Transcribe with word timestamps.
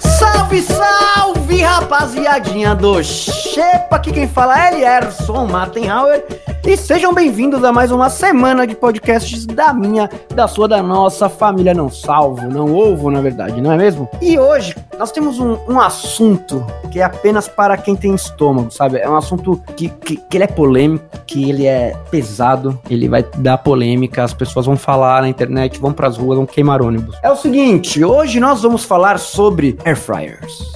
Salve, 0.00 0.62
salve, 0.62 1.62
rapaziadinha 1.62 2.74
do 2.74 3.02
Xepa! 3.04 3.96
Aqui 3.96 4.12
quem 4.12 4.28
fala 4.28 4.66
é 4.66 4.72
Elierson 4.72 5.46
Mattenhauer. 5.46 6.37
E 6.68 6.76
sejam 6.76 7.14
bem-vindos 7.14 7.64
a 7.64 7.72
mais 7.72 7.90
uma 7.90 8.10
semana 8.10 8.66
de 8.66 8.74
podcasts 8.76 9.46
da 9.46 9.72
minha, 9.72 10.06
da 10.34 10.46
sua, 10.46 10.68
da 10.68 10.82
nossa 10.82 11.26
família 11.26 11.72
não 11.72 11.88
salvo, 11.88 12.46
não 12.46 12.74
ovo, 12.74 13.10
na 13.10 13.22
verdade, 13.22 13.58
não 13.58 13.72
é 13.72 13.76
mesmo? 13.78 14.06
E 14.20 14.38
hoje 14.38 14.76
nós 14.98 15.10
temos 15.10 15.40
um, 15.40 15.56
um 15.66 15.80
assunto 15.80 16.62
que 16.90 17.00
é 17.00 17.04
apenas 17.04 17.48
para 17.48 17.76
quem 17.78 17.96
tem 17.96 18.14
estômago, 18.14 18.70
sabe? 18.70 18.98
É 18.98 19.08
um 19.08 19.16
assunto 19.16 19.62
que, 19.76 19.88
que, 19.88 20.16
que 20.16 20.36
ele 20.36 20.44
é 20.44 20.46
polêmico, 20.46 21.06
que 21.26 21.48
ele 21.48 21.66
é 21.66 21.96
pesado, 22.10 22.78
ele 22.90 23.08
vai 23.08 23.24
dar 23.38 23.56
polêmica, 23.58 24.22
as 24.22 24.34
pessoas 24.34 24.66
vão 24.66 24.76
falar 24.76 25.22
na 25.22 25.28
internet, 25.28 25.80
vão 25.80 25.92
pras 25.92 26.18
ruas, 26.18 26.36
vão 26.36 26.46
queimar 26.46 26.82
ônibus. 26.82 27.16
É 27.22 27.30
o 27.30 27.36
seguinte, 27.36 28.04
hoje 28.04 28.40
nós 28.40 28.60
vamos 28.60 28.84
falar 28.84 29.18
sobre 29.18 29.78
air 29.86 29.96
fryers. 29.96 30.74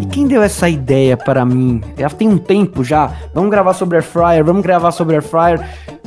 E 0.00 0.06
quem 0.06 0.26
deu 0.26 0.42
essa 0.42 0.68
ideia 0.68 1.16
para 1.16 1.44
mim? 1.44 1.82
Já 1.96 2.10
tem 2.10 2.28
um 2.28 2.38
tempo 2.38 2.84
já. 2.84 3.12
Vamos 3.32 3.50
gravar 3.50 3.72
sobre 3.74 3.96
air 3.96 4.04
fryer, 4.04 4.44
vamos 4.44 4.62
gravar 4.62 4.90
sobre 4.90 5.15
air 5.16 5.22
fryer. 5.22 5.58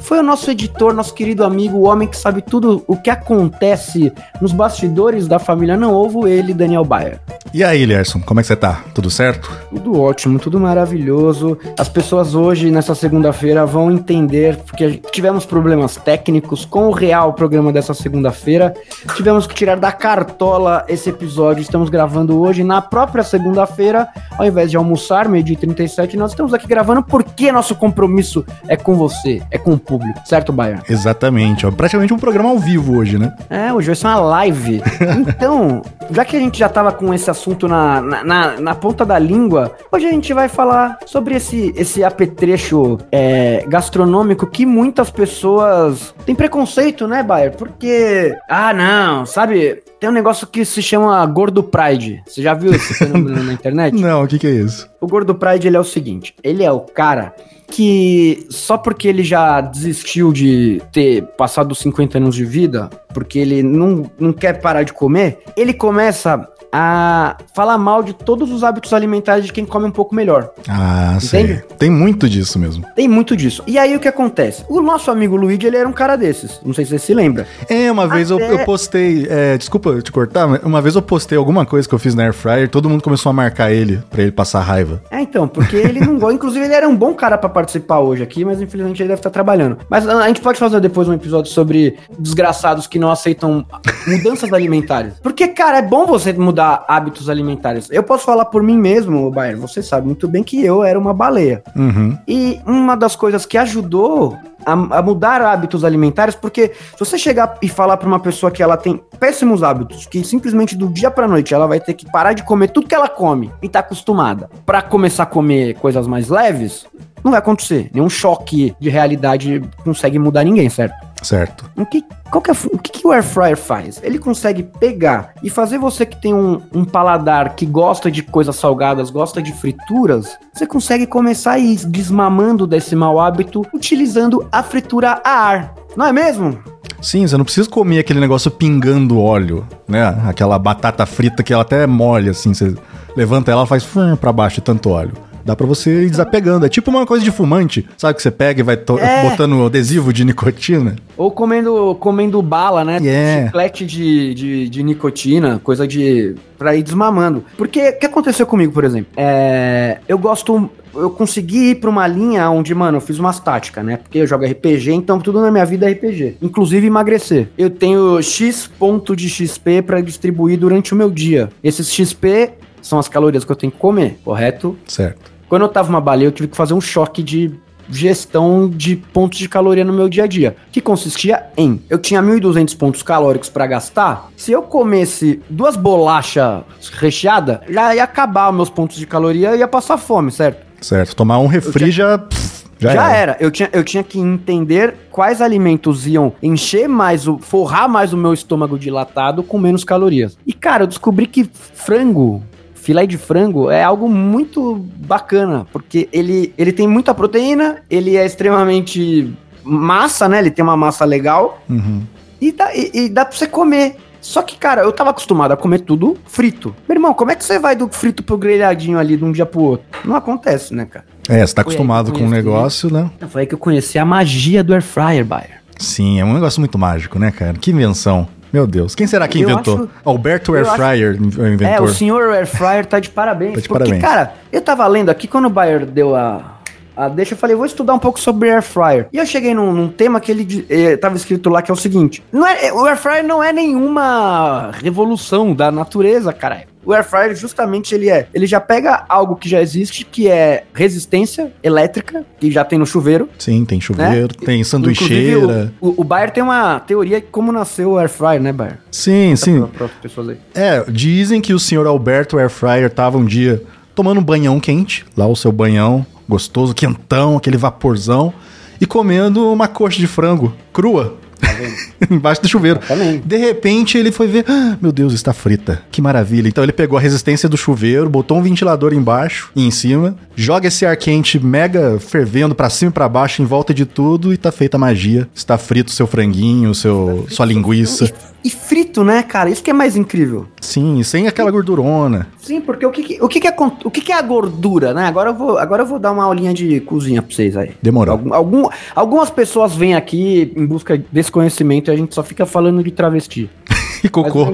Foi 0.02 0.20
o 0.20 0.24
nosso 0.24 0.50
editor, 0.50 0.94
nosso 0.94 1.14
querido 1.14 1.44
amigo, 1.44 1.78
o 1.78 1.84
homem 1.84 2.08
que 2.08 2.18
sabe 2.18 2.42
tudo 2.42 2.84
o 2.88 2.98
que 2.98 3.10
acontece 3.10 4.12
nos 4.42 4.52
bastidores 4.52 5.28
da 5.28 5.40
família 5.40 5.78
Não 5.78 5.94
Ovo, 5.94 6.28
ele, 6.28 6.54
Daniel 6.54 6.84
Bayer. 6.84 7.20
E 7.52 7.64
aí, 7.64 7.84
Lerson, 7.84 8.20
como 8.20 8.40
é 8.40 8.44
que 8.44 8.48
você 8.48 8.56
tá? 8.56 8.84
Tudo 8.94 9.10
certo? 9.10 9.52
Tudo 9.70 10.00
ótimo, 10.00 10.38
tudo 10.38 10.60
maravilhoso. 10.60 11.58
As 11.80 11.90
pessoas 11.90 12.36
hoje, 12.36 12.70
nessa 12.70 12.94
segunda-feira, 12.94 13.66
vão 13.66 13.92
entender, 13.92 14.58
porque 14.58 15.02
tivemos 15.12 15.46
problemas 15.46 15.96
técnicos 15.96 16.64
com 16.64 16.88
o 16.88 16.92
real 16.92 17.34
programa 17.34 17.74
dessa 17.74 17.94
segunda-feira. 17.94 18.76
Tivemos 19.16 19.48
que 19.48 19.56
tirar 19.56 19.78
da 19.78 19.92
cartola 19.92 20.86
esse 20.88 21.10
episódio. 21.10 21.62
Estamos 21.62 21.90
gravando 21.90 22.40
hoje, 22.40 22.64
na 22.64 22.84
própria 22.84 23.24
segunda-feira, 23.24 24.08
ao 24.38 24.46
invés 24.46 24.70
de 24.70 24.78
almoçar, 24.78 25.28
meio-dia 25.28 25.56
e 25.56 25.58
37, 25.58 26.18
nós 26.18 26.32
estamos 26.32 26.54
aqui 26.54 26.68
gravando 26.68 27.02
porque 27.02 27.52
nosso 27.52 27.74
compromisso 27.74 28.46
é 28.68 28.78
com 28.78 28.96
você, 28.96 29.42
é 29.50 29.58
com 29.58 29.74
o 29.74 29.80
público, 29.90 30.22
certo, 30.24 30.54
Bayer? 30.54 30.82
Exatamente, 30.88 31.66
ó. 31.66 31.72
Praticamente 31.72 32.14
um 32.14 32.20
programa 32.20 32.50
ao 32.50 32.60
vivo 32.60 32.98
hoje, 32.98 33.18
né? 33.18 33.34
É, 33.50 33.74
hoje 33.74 33.88
vai 33.88 33.96
ser 33.96 34.08
uma 34.08 34.20
live. 34.20 34.82
Então, 35.40 35.82
já 36.12 36.24
que 36.24 36.36
a 36.36 36.40
gente 36.40 36.60
já 36.60 36.70
tava 36.70 36.92
com 36.92 37.14
esse 37.14 37.30
assunto 37.30 37.68
na, 37.68 38.02
na, 38.02 38.24
na, 38.24 38.60
na 38.60 38.76
ponta 38.76 39.06
da 39.06 39.18
língua, 39.18 39.76
hoje 39.92 40.06
a 40.06 40.12
gente 40.12 40.34
vai 40.34 40.48
falar 40.48 40.98
sobre 41.06 41.36
esse, 41.36 41.74
esse 41.76 42.04
apetrecho 42.04 42.98
é, 43.12 43.66
gastronômico 43.68 44.46
que 44.46 44.66
muitas 44.66 45.10
pessoas 45.10 46.14
têm 46.26 46.36
preconceito, 46.36 47.08
né, 47.08 47.24
Bayer? 47.24 47.56
Porque, 47.56 48.36
ah, 48.48 48.74
não, 48.74 49.26
sabe, 49.26 49.82
tem 50.00 50.10
um 50.10 50.14
negócio 50.14 50.48
que 50.48 50.64
se 50.64 50.82
chama 50.82 51.26
Gordo 51.26 51.62
Pride. 51.62 52.24
Você 52.26 52.42
já 52.42 52.54
viu 52.54 52.74
esse 52.74 52.94
fenômeno 52.96 53.44
na 53.44 53.54
internet? 53.54 53.94
Não, 54.00 54.24
o 54.24 54.28
que 54.28 54.40
que 54.40 54.48
é 54.48 54.52
isso? 54.52 54.90
O 55.02 55.08
Gordo 55.08 55.34
Pride, 55.36 55.68
ele 55.68 55.78
é 55.78 55.80
o 55.80 55.84
seguinte, 55.84 56.34
ele 56.44 56.64
é 56.64 56.72
o 56.72 56.82
cara 56.82 57.34
que 57.72 58.46
só 58.50 58.78
porque 58.78 59.08
ele 59.08 59.24
já 59.24 59.62
desistiu 59.62 60.34
de 60.34 60.82
ter 60.92 61.24
passado 61.38 61.72
os 61.72 61.80
50 61.80 62.18
anos 62.18 62.36
de 62.36 62.44
vida, 62.44 62.90
porque 63.14 63.38
ele 63.40 63.62
não, 63.62 64.10
não 64.20 64.34
quer 64.34 64.60
parar 64.60 64.84
de 64.84 64.92
comer, 64.92 65.40
ele 65.56 65.74
começa 65.74 66.48
a 66.72 67.36
falar 67.56 67.78
mal 67.80 68.04
de 68.04 68.14
todos 68.14 68.52
os 68.52 68.64
hábitos 68.64 68.94
alimentares 68.94 69.46
de 69.46 69.52
quem 69.54 69.66
come 69.66 69.86
um 69.86 69.92
pouco 69.92 70.14
melhor. 70.14 70.52
Ah, 70.68 71.14
Entende? 71.16 71.28
sei. 71.68 71.78
Tem 71.80 71.90
muito 71.90 72.30
disso 72.30 72.60
mesmo. 72.60 72.86
Tem 72.96 73.08
muito 73.08 73.36
disso. 73.36 73.64
E 73.66 73.78
aí 73.80 73.96
o 73.96 74.00
que 74.00 74.08
acontece? 74.08 74.64
O 74.70 74.80
nosso 74.80 75.10
amigo 75.10 75.36
Luigi, 75.36 75.66
ele 75.66 75.78
era 75.78 75.90
um 75.90 75.92
cara 75.94 76.16
desses. 76.16 76.60
Não 76.64 76.72
sei 76.74 76.86
se 76.86 76.92
você 76.92 77.00
se 77.00 77.14
lembra. 77.16 77.48
É, 77.68 77.92
uma 77.92 78.08
vez 78.08 78.30
eu, 78.30 78.38
Até- 78.38 78.54
eu 78.54 78.60
postei. 78.66 79.26
é, 79.30 79.58
desculpa 79.58 80.00
te 80.02 80.12
cortar, 80.12 80.48
mas 80.48 80.62
uma 80.64 80.80
vez 80.80 80.94
eu 80.96 81.02
postei 81.02 81.38
alguma 81.40 81.66
coisa 81.66 81.88
que 81.90 81.96
eu 81.96 82.00
fiz 82.00 82.14
na 82.14 82.24
Air 82.24 82.34
Fryer, 82.34 82.70
todo 82.70 82.88
mundo 82.88 83.02
começou 83.04 83.32
a 83.32 83.34
marcar 83.34 83.72
ele 83.72 84.00
pra 84.10 84.22
ele 84.22 84.32
passar 84.32 84.62
raiva. 84.62 84.89
É, 85.12 85.22
então, 85.22 85.48
porque 85.48 85.76
ele 85.76 86.00
não 86.00 86.18
gosta. 86.18 86.34
Inclusive, 86.40 86.66
ele 86.66 86.74
era 86.74 86.88
um 86.88 86.96
bom 86.96 87.14
cara 87.14 87.38
pra 87.38 87.50
participar 87.50 88.00
hoje 88.00 88.24
aqui, 88.24 88.46
mas 88.46 88.62
infelizmente 88.62 89.02
ele 89.02 89.10
deve 89.10 89.20
estar 89.20 89.30
trabalhando. 89.30 89.78
Mas 89.90 90.08
ah, 90.08 90.24
a 90.24 90.28
gente 90.28 90.42
pode 90.42 90.58
fazer 90.58 90.80
depois 90.80 91.08
um 91.08 91.14
episódio 91.14 91.52
sobre 91.52 91.98
desgraçados 92.18 92.88
que 92.88 92.98
não 92.98 93.12
aceitam 93.12 93.66
mudanças 94.08 94.52
alimentares. 94.54 95.14
Porque, 95.22 95.48
cara, 95.50 95.80
é 95.80 95.82
bom 95.82 96.06
você 96.06 96.32
mudar 96.34 96.86
hábitos 96.88 97.30
alimentares. 97.30 97.90
Eu 97.92 98.04
posso 98.04 98.26
falar 98.26 98.46
por 98.46 98.64
mim 98.64 98.78
mesmo, 98.78 99.30
Bayer. 99.32 99.58
Você 99.58 99.84
sabe 99.84 100.06
muito 100.06 100.28
bem 100.28 100.44
que 100.44 100.64
eu 100.64 100.84
era 100.84 100.98
uma 100.98 101.14
baleia. 101.14 101.64
Uhum. 101.76 102.18
E 102.28 102.60
uma 102.66 102.96
das 102.96 103.16
coisas 103.16 103.46
que 103.46 103.58
ajudou 103.58 104.38
a, 104.66 104.72
a 104.72 105.02
mudar 105.02 105.42
hábitos 105.42 105.84
alimentares, 105.84 106.36
porque 106.36 106.72
se 106.94 107.00
você 107.00 107.18
chegar 107.18 107.58
e 107.62 107.68
falar 107.68 107.98
pra 107.98 108.08
uma 108.08 108.20
pessoa 108.20 108.52
que 108.52 108.62
ela 108.62 108.78
tem 108.78 109.02
péssimos 109.20 109.64
hábitos, 109.64 110.06
que 110.06 110.24
simplesmente 110.24 110.76
do 110.76 110.88
dia 110.88 111.10
pra 111.10 111.28
noite 111.28 111.54
ela 111.54 111.68
vai 111.68 111.80
ter 111.80 111.94
que 111.94 112.10
parar 112.10 112.34
de 112.34 112.44
comer 112.44 112.70
tudo 112.70 112.88
que 112.88 112.96
ela 112.96 113.08
come 113.08 113.52
e 113.62 113.70
tá 113.70 113.80
acostumada, 113.80 114.50
pra 114.80 114.82
começar 114.82 115.24
a 115.24 115.26
comer 115.26 115.76
coisas 115.76 116.08
mais 116.08 116.30
leves, 116.30 116.86
não 117.22 117.32
vai 117.32 117.40
acontecer. 117.40 117.90
Nenhum 117.94 118.10
choque 118.10 118.74
de 118.80 118.90
realidade 118.90 119.62
consegue 119.84 120.18
mudar 120.18 120.44
ninguém, 120.46 120.70
certo? 120.70 120.96
Certo. 121.22 121.70
O 121.76 121.86
que, 121.86 122.02
qual 122.32 122.42
que 122.42 122.50
é, 122.50 122.54
o 122.72 122.78
que, 122.78 122.92
que 122.94 123.06
o 123.06 123.12
Air 123.12 123.24
Fryer 123.24 123.58
faz? 123.58 124.00
Ele 124.02 124.18
consegue 124.18 124.64
pegar 124.64 125.34
e 125.44 125.50
fazer 125.50 125.78
você 125.78 126.06
que 126.06 126.22
tem 126.22 126.34
um, 126.34 126.62
um 126.74 126.86
paladar 126.86 127.56
que 127.56 127.66
gosta 127.66 128.10
de 128.10 128.24
coisas 128.24 128.56
salgadas, 128.56 129.10
gosta 129.10 129.42
de 129.42 129.52
frituras, 129.52 130.38
você 130.54 130.66
consegue 130.66 131.06
começar 131.06 131.54
a 131.54 131.60
ir 131.60 131.86
desmamando 131.86 132.66
desse 132.66 132.96
mau 132.96 133.20
hábito 133.20 133.66
utilizando 133.74 134.48
a 134.50 134.64
fritura 134.64 135.22
a 135.26 135.30
ar. 135.30 135.76
Não 135.98 136.06
é 136.06 136.14
mesmo? 136.14 136.58
Sim, 137.02 137.26
você 137.26 137.38
não 137.38 137.46
precisa 137.46 137.70
comer 137.70 138.00
aquele 138.00 138.20
negócio 138.20 138.52
pingando 138.52 139.20
óleo, 139.20 139.66
né? 139.88 140.06
Aquela 140.26 140.60
batata 140.60 141.06
frita 141.06 141.44
que 141.44 141.54
ela 141.54 141.62
até 141.62 141.84
é 141.84 141.88
mole, 141.88 142.30
assim, 142.30 142.54
você 142.54 142.76
levanta 143.16 143.52
ela, 143.52 143.66
faz 143.66 143.88
pra 144.20 144.34
baixo 144.34 144.62
tanto 144.62 144.90
óleo. 144.90 145.14
Dá 145.50 145.56
pra 145.56 145.66
você 145.66 146.04
ir 146.04 146.12
desapegando. 146.12 146.64
É 146.64 146.70
tipo 146.70 146.92
uma 146.92 147.08
coisa 147.08 147.26
de 147.26 147.32
fumante, 147.32 147.84
sabe? 147.98 148.14
Que 148.14 148.22
você 148.22 148.30
pega 148.30 148.60
e 148.60 148.64
vai 148.64 148.78
to- 148.78 149.00
É. 149.00 149.28
botando 149.28 149.66
adesivo 149.66 150.14
de 150.14 150.24
nicotina. 150.24 150.96
Ou 151.18 151.32
comendo, 151.32 151.96
comendo 152.00 152.40
bala, 152.40 152.86
né? 152.86 153.00
Yeah. 153.02 153.46
Chiclete 153.48 153.84
de, 153.84 154.34
de, 154.36 154.70
de 154.70 154.84
nicotina, 154.84 155.60
coisa 155.64 155.88
de. 155.88 156.36
pra 156.56 156.76
ir 156.76 156.84
desmamando. 156.84 157.44
Porque 157.58 157.90
o 157.90 157.98
que 158.00 158.06
aconteceu 158.06 158.46
comigo, 158.46 158.72
por 158.72 158.84
exemplo? 158.84 159.12
É, 159.18 159.98
eu 160.08 160.20
gosto. 160.20 160.70
Eu 160.94 161.10
consegui 161.10 161.72
ir 161.72 161.76
pra 161.76 161.90
uma 161.90 162.06
linha 162.06 162.48
onde, 162.52 162.76
mano, 162.76 162.98
eu 162.98 163.02
fiz 163.02 163.18
umas 163.18 163.40
táticas, 163.40 163.84
né? 163.84 163.98
Porque 163.98 164.20
eu 164.20 164.28
jogo 164.28 164.46
RPG, 164.46 164.92
então 164.92 165.20
tudo 165.20 165.42
na 165.42 165.50
minha 165.50 165.66
vida 165.66 165.90
é 165.90 165.94
RPG. 165.94 166.38
Inclusive 166.44 166.86
emagrecer. 166.86 167.48
Eu 167.58 167.72
tenho 167.72 168.22
X 168.22 168.68
ponto 168.78 169.16
de 169.16 169.28
XP 169.28 169.82
pra 169.82 170.00
distribuir 170.00 170.60
durante 170.60 170.94
o 170.94 170.96
meu 170.96 171.10
dia. 171.10 171.50
Esses 171.64 171.92
XP 171.92 172.52
são 172.84 172.98
as 173.00 173.08
calorias 173.10 173.44
que 173.44 173.52
eu 173.52 173.56
tenho 173.56 173.72
que 173.72 173.78
comer, 173.80 174.20
correto? 174.24 174.76
Certo. 174.88 175.39
Quando 175.50 175.64
eu 175.64 175.70
tava 175.70 175.90
uma 175.90 176.00
baleia, 176.00 176.28
eu 176.28 176.32
tive 176.32 176.48
que 176.48 176.56
fazer 176.56 176.74
um 176.76 176.80
choque 176.82 177.24
de 177.24 177.52
gestão 177.90 178.70
de 178.70 178.96
pontos 178.96 179.40
de 179.40 179.50
caloria 179.50 179.84
no 179.84 179.92
meu 179.92 180.08
dia 180.08 180.26
a 180.26 180.28
dia, 180.28 180.56
que 180.72 180.80
consistia 180.80 181.48
em 181.58 181.82
eu 181.90 181.98
tinha 181.98 182.22
1.200 182.22 182.78
pontos 182.78 183.02
calóricos 183.02 183.50
pra 183.50 183.66
gastar. 183.66 184.30
Se 184.38 184.52
eu 184.52 184.62
comesse 184.62 185.42
duas 185.50 185.76
bolachas 185.76 186.62
recheadas, 186.94 187.60
já 187.68 187.96
ia 187.96 188.04
acabar 188.04 188.50
os 188.52 188.56
meus 188.56 188.70
pontos 188.70 188.96
de 188.96 189.08
caloria 189.08 189.56
e 189.56 189.60
ia 189.60 189.68
passar 189.68 189.98
fome, 189.98 190.32
certo? 190.32 190.68
Certo. 190.82 191.16
Tomar 191.16 191.40
um 191.40 191.48
refri 191.48 191.90
já. 191.90 192.20
pff, 192.20 192.66
já, 192.80 192.94
Já, 192.94 193.12
era. 193.12 193.32
era. 193.34 193.38
Eu 193.40 193.52
tinha, 193.52 193.70
eu 193.74 193.84
tinha 193.84 194.04
que 194.04 194.18
entender 194.20 194.96
quais 195.12 195.42
alimentos 195.42 196.08
iam 196.08 196.32
encher 196.42 196.88
mais, 196.88 197.28
o, 197.28 197.38
forrar 197.38 197.90
mais 197.90 198.14
o 198.14 198.18
meu 198.18 198.34
estômago 198.34 198.80
dilatado 198.80 199.44
com 199.44 199.60
menos 199.60 199.84
calorias. 199.84 200.38
E, 200.48 200.54
cara, 200.54 200.84
eu 200.84 200.88
descobri 200.88 201.26
que 201.28 201.50
frango, 201.74 202.42
filé 202.90 203.06
de 203.06 203.20
frango, 203.20 203.70
é 203.70 203.84
algo 203.84 204.10
muito 204.10 204.84
bacana, 204.98 205.68
porque 205.72 206.10
ele, 206.12 206.52
ele 206.58 206.72
tem 206.72 206.88
muita 206.88 207.14
proteína, 207.14 207.84
ele 207.88 208.18
é 208.18 208.26
extremamente 208.26 209.32
massa, 209.64 210.28
né? 210.28 210.40
Ele 210.40 210.50
tem 210.50 210.64
uma 210.64 210.76
massa 210.76 211.06
legal 211.06 211.62
Uhum. 211.70 212.02
e 212.42 212.52
dá, 212.52 212.76
e, 212.76 212.90
e 212.96 213.10
dá 213.10 213.26
pra 213.26 213.38
você 213.38 213.46
comer. 213.46 213.96
Só 214.20 214.42
que, 214.42 214.58
cara, 214.58 214.82
eu 214.82 214.92
tava 214.92 215.12
acostumado 215.12 215.52
a 215.52 215.58
comer 215.58 215.82
tudo 215.82 216.18
frito. 216.26 216.76
Meu 216.88 216.96
irmão, 216.96 217.14
como 217.14 217.30
é 217.30 217.36
que 217.36 217.44
você 217.44 217.60
vai 217.60 217.76
do 217.76 217.88
frito 217.90 218.24
pro 218.24 218.40
grelhadinho 218.40 218.98
ali 218.98 219.16
de 219.16 219.24
um 219.24 219.32
dia 219.32 219.46
pro 219.46 219.62
outro? 219.62 219.86
Não 220.04 220.16
acontece, 220.16 220.74
né, 220.74 220.86
cara? 220.86 221.06
É, 221.30 221.46
você 221.46 221.54
tá 221.54 221.62
Foi 221.64 221.74
acostumado 221.74 222.08
com 222.12 222.18
o 222.18 222.22
conheci. 222.22 222.36
negócio, 222.36 222.92
né? 222.92 223.12
Foi 223.30 223.42
aí 223.42 223.48
que 223.48 223.54
eu 223.54 223.60
conheci 223.60 224.00
a 224.00 224.04
magia 224.04 224.64
do 224.64 224.74
Air 224.74 224.82
Fryer, 224.82 225.24
Bayer. 225.24 225.62
Sim, 225.78 226.20
é 226.20 226.26
um 226.26 226.34
negócio 226.34 226.60
muito 226.60 226.78
mágico, 226.80 227.20
né, 227.20 227.30
cara? 227.30 227.54
Que 227.54 227.70
invenção. 227.70 228.28
Meu 228.52 228.66
Deus. 228.66 228.96
Quem 228.96 229.06
será 229.08 229.28
que 229.28 229.40
Eu 229.42 229.50
inventou? 229.50 229.76
acho- 229.76 229.90
Alberto 230.04 230.56
Air 230.56 230.66
acho- 230.68 230.76
Fryer, 230.76 231.18
o 231.38 231.46
É, 231.46 231.50
inventor. 231.54 231.84
o 231.84 231.94
senhor 231.94 232.32
Air 232.34 232.48
Fryer 232.48 232.86
tá 232.86 233.00
de 233.00 233.10
parabéns. 233.10 233.54
Tá 233.56 233.62
de 233.62 233.68
porque, 233.68 233.84
parabéns. 233.84 234.02
cara, 234.02 234.34
eu 234.52 234.62
tava 234.62 234.86
lendo 234.88 235.10
aqui 235.10 235.28
quando 235.28 235.46
o 235.46 235.50
Bayer 235.50 235.86
deu 235.86 236.16
a, 236.16 236.59
a 237.00 237.08
deixa, 237.08 237.34
eu 237.34 237.38
falei, 237.38 237.56
vou 237.56 237.66
estudar 237.66 237.94
um 237.94 238.00
pouco 238.00 238.20
sobre 238.20 238.52
air 238.52 238.62
fryer. 238.62 239.08
E 239.14 239.18
eu 239.18 239.26
cheguei 239.26 239.54
num, 239.54 239.72
num 239.72 239.88
tema 239.88 240.20
que 240.20 240.30
ele 240.30 240.66
eh, 240.70 240.98
tava 240.98 241.16
escrito 241.16 241.50
lá 241.50 241.62
que 241.62 241.72
é 241.72 241.74
o 241.74 241.78
seguinte: 241.78 242.22
não 242.30 242.46
é, 242.46 242.74
o 242.74 242.86
air 242.86 242.98
fryer 242.98 243.24
não 243.26 243.42
é 243.42 243.54
nenhuma 243.54 244.72
revolução 244.74 245.54
da 245.54 245.72
natureza, 245.72 246.34
caralho. 246.34 246.68
O 246.86 246.92
air 246.92 247.06
fryer 247.06 247.34
justamente 247.36 247.96
ele 247.96 248.10
é, 248.10 248.28
ele 248.34 248.46
já 248.46 248.60
pega 248.60 249.06
algo 249.08 249.38
que 249.38 249.48
já 249.48 249.62
existe, 249.62 250.04
que 250.04 250.28
é 250.28 250.66
resistência 250.74 251.54
elétrica, 251.64 252.26
que 252.38 252.52
já 252.52 252.66
tem 252.66 252.78
no 252.78 252.86
chuveiro. 252.86 253.30
Sim, 253.38 253.64
tem 253.64 253.80
chuveiro, 253.80 254.34
tem 254.34 254.62
sanduicheira. 254.66 255.72
O, 255.80 255.90
o, 255.90 255.94
o 256.02 256.04
Bayer 256.04 256.32
tem 256.32 256.44
uma 256.44 256.82
teoria 256.82 257.22
de 257.22 257.28
como 257.28 257.50
nasceu 257.50 257.92
o 257.92 257.98
air 257.98 258.10
fryer, 258.10 258.42
né, 258.42 258.52
Bayer? 258.52 258.78
Sim, 258.92 259.38
sim. 259.38 259.66
Pessoas 260.02 260.30
aí. 260.30 260.38
É, 260.54 260.84
dizem 260.90 261.40
que 261.40 261.54
o 261.54 261.60
senhor 261.60 261.88
Alberto 261.88 262.38
Airfryer 262.38 262.90
tava 262.90 263.18
um 263.18 263.24
dia 263.24 263.64
tomando 263.96 264.20
um 264.20 264.24
banhão 264.24 264.60
quente, 264.60 265.06
lá 265.16 265.28
o 265.28 265.36
seu 265.36 265.52
banhão 265.52 266.06
gostoso, 266.30 266.76
quentão, 266.76 267.36
aquele 267.36 267.58
vaporzão, 267.58 268.32
e 268.80 268.86
comendo 268.86 269.52
uma 269.52 269.68
coxa 269.68 270.00
de 270.00 270.08
frango 270.08 270.54
crua. 270.72 271.18
Embaixo 272.10 272.42
do 272.42 272.48
chuveiro. 272.48 272.80
Exatamente. 272.80 273.28
De 273.28 273.38
repente 273.38 273.98
ele 273.98 274.12
foi 274.12 274.28
ver, 274.28 274.46
"Ah, 274.48 274.78
meu 274.82 274.92
Deus, 274.92 275.14
está 275.14 275.34
frita. 275.34 275.82
Que 275.92 276.02
maravilha. 276.02 276.48
Então 276.48 276.64
ele 276.64 276.72
pegou 276.74 276.98
a 276.98 277.02
resistência 277.02 277.48
do 277.50 277.58
chuveiro, 277.58 278.10
botou 278.10 278.38
um 278.38 278.42
ventilador 278.42 278.94
embaixo 278.94 279.52
e 279.56 279.66
em 279.66 279.72
cima, 279.72 280.16
joga 280.36 280.68
esse 280.68 280.86
ar 280.86 280.96
quente 280.98 281.40
mega 281.40 282.00
fervendo 282.00 282.56
pra 282.56 282.70
cima 282.70 282.90
e 282.90 282.94
pra 282.94 283.10
baixo 283.10 283.42
em 283.42 283.46
volta 283.46 283.74
de 283.74 283.86
tudo 283.86 284.34
e 284.34 284.38
tá 284.38 284.52
feita 284.52 284.78
a 284.78 284.80
magia. 284.80 285.28
Está 285.36 285.58
frito 285.58 285.92
seu 285.92 286.08
franguinho, 286.08 286.74
seu 286.74 287.26
sua 287.30 287.46
linguiça. 287.46 288.12
E, 288.42 288.50
frito, 288.50 289.04
né, 289.04 289.22
cara? 289.22 289.50
Isso 289.50 289.62
que 289.62 289.70
é 289.70 289.74
mais 289.74 289.98
incrível. 289.98 290.48
Sim, 290.62 291.04
sem 291.04 291.28
aquela 291.28 291.52
gordurona. 291.52 292.28
Sim, 292.38 292.62
porque 292.62 292.86
o 292.86 292.90
que, 292.90 293.04
que- 293.04 293.22
o 293.22 293.28
que, 293.28 293.38
que 293.38 293.48
é, 293.50 293.54
o 293.84 293.92
que, 293.92 294.00
que 294.00 294.12
é 294.14 294.16
a 294.18 294.22
gordura, 294.22 294.94
né? 294.94 295.06
Agora 295.08 295.32
eu, 295.32 295.36
vou, 295.36 295.58
agora 295.58 295.84
eu 295.84 295.86
vou 295.86 296.00
dar 296.00 296.14
uma 296.14 296.24
aulinha 296.24 296.54
de 296.54 296.80
cozinha 296.80 297.22
pra 297.22 297.36
vocês 297.36 297.58
aí. 297.58 297.72
Demorou. 297.82 298.14
Algum, 298.14 298.34
algum- 298.34 298.70
algumas 298.96 299.30
pessoas 299.30 299.76
vêm 299.76 299.94
aqui 299.94 300.54
em 300.56 300.66
busca 300.66 301.02
desse 301.12 301.29
conhecimento 301.32 301.90
e 301.90 301.94
a 301.94 301.96
gente 301.98 302.14
só 302.16 302.24
fica 302.24 302.46
falando 302.46 302.84
de 302.84 302.92
travesti. 302.92 303.50
E 304.02 304.04
Mas 304.04 304.10
o 304.12 304.12
cocô. 304.12 304.40
é 304.40 304.46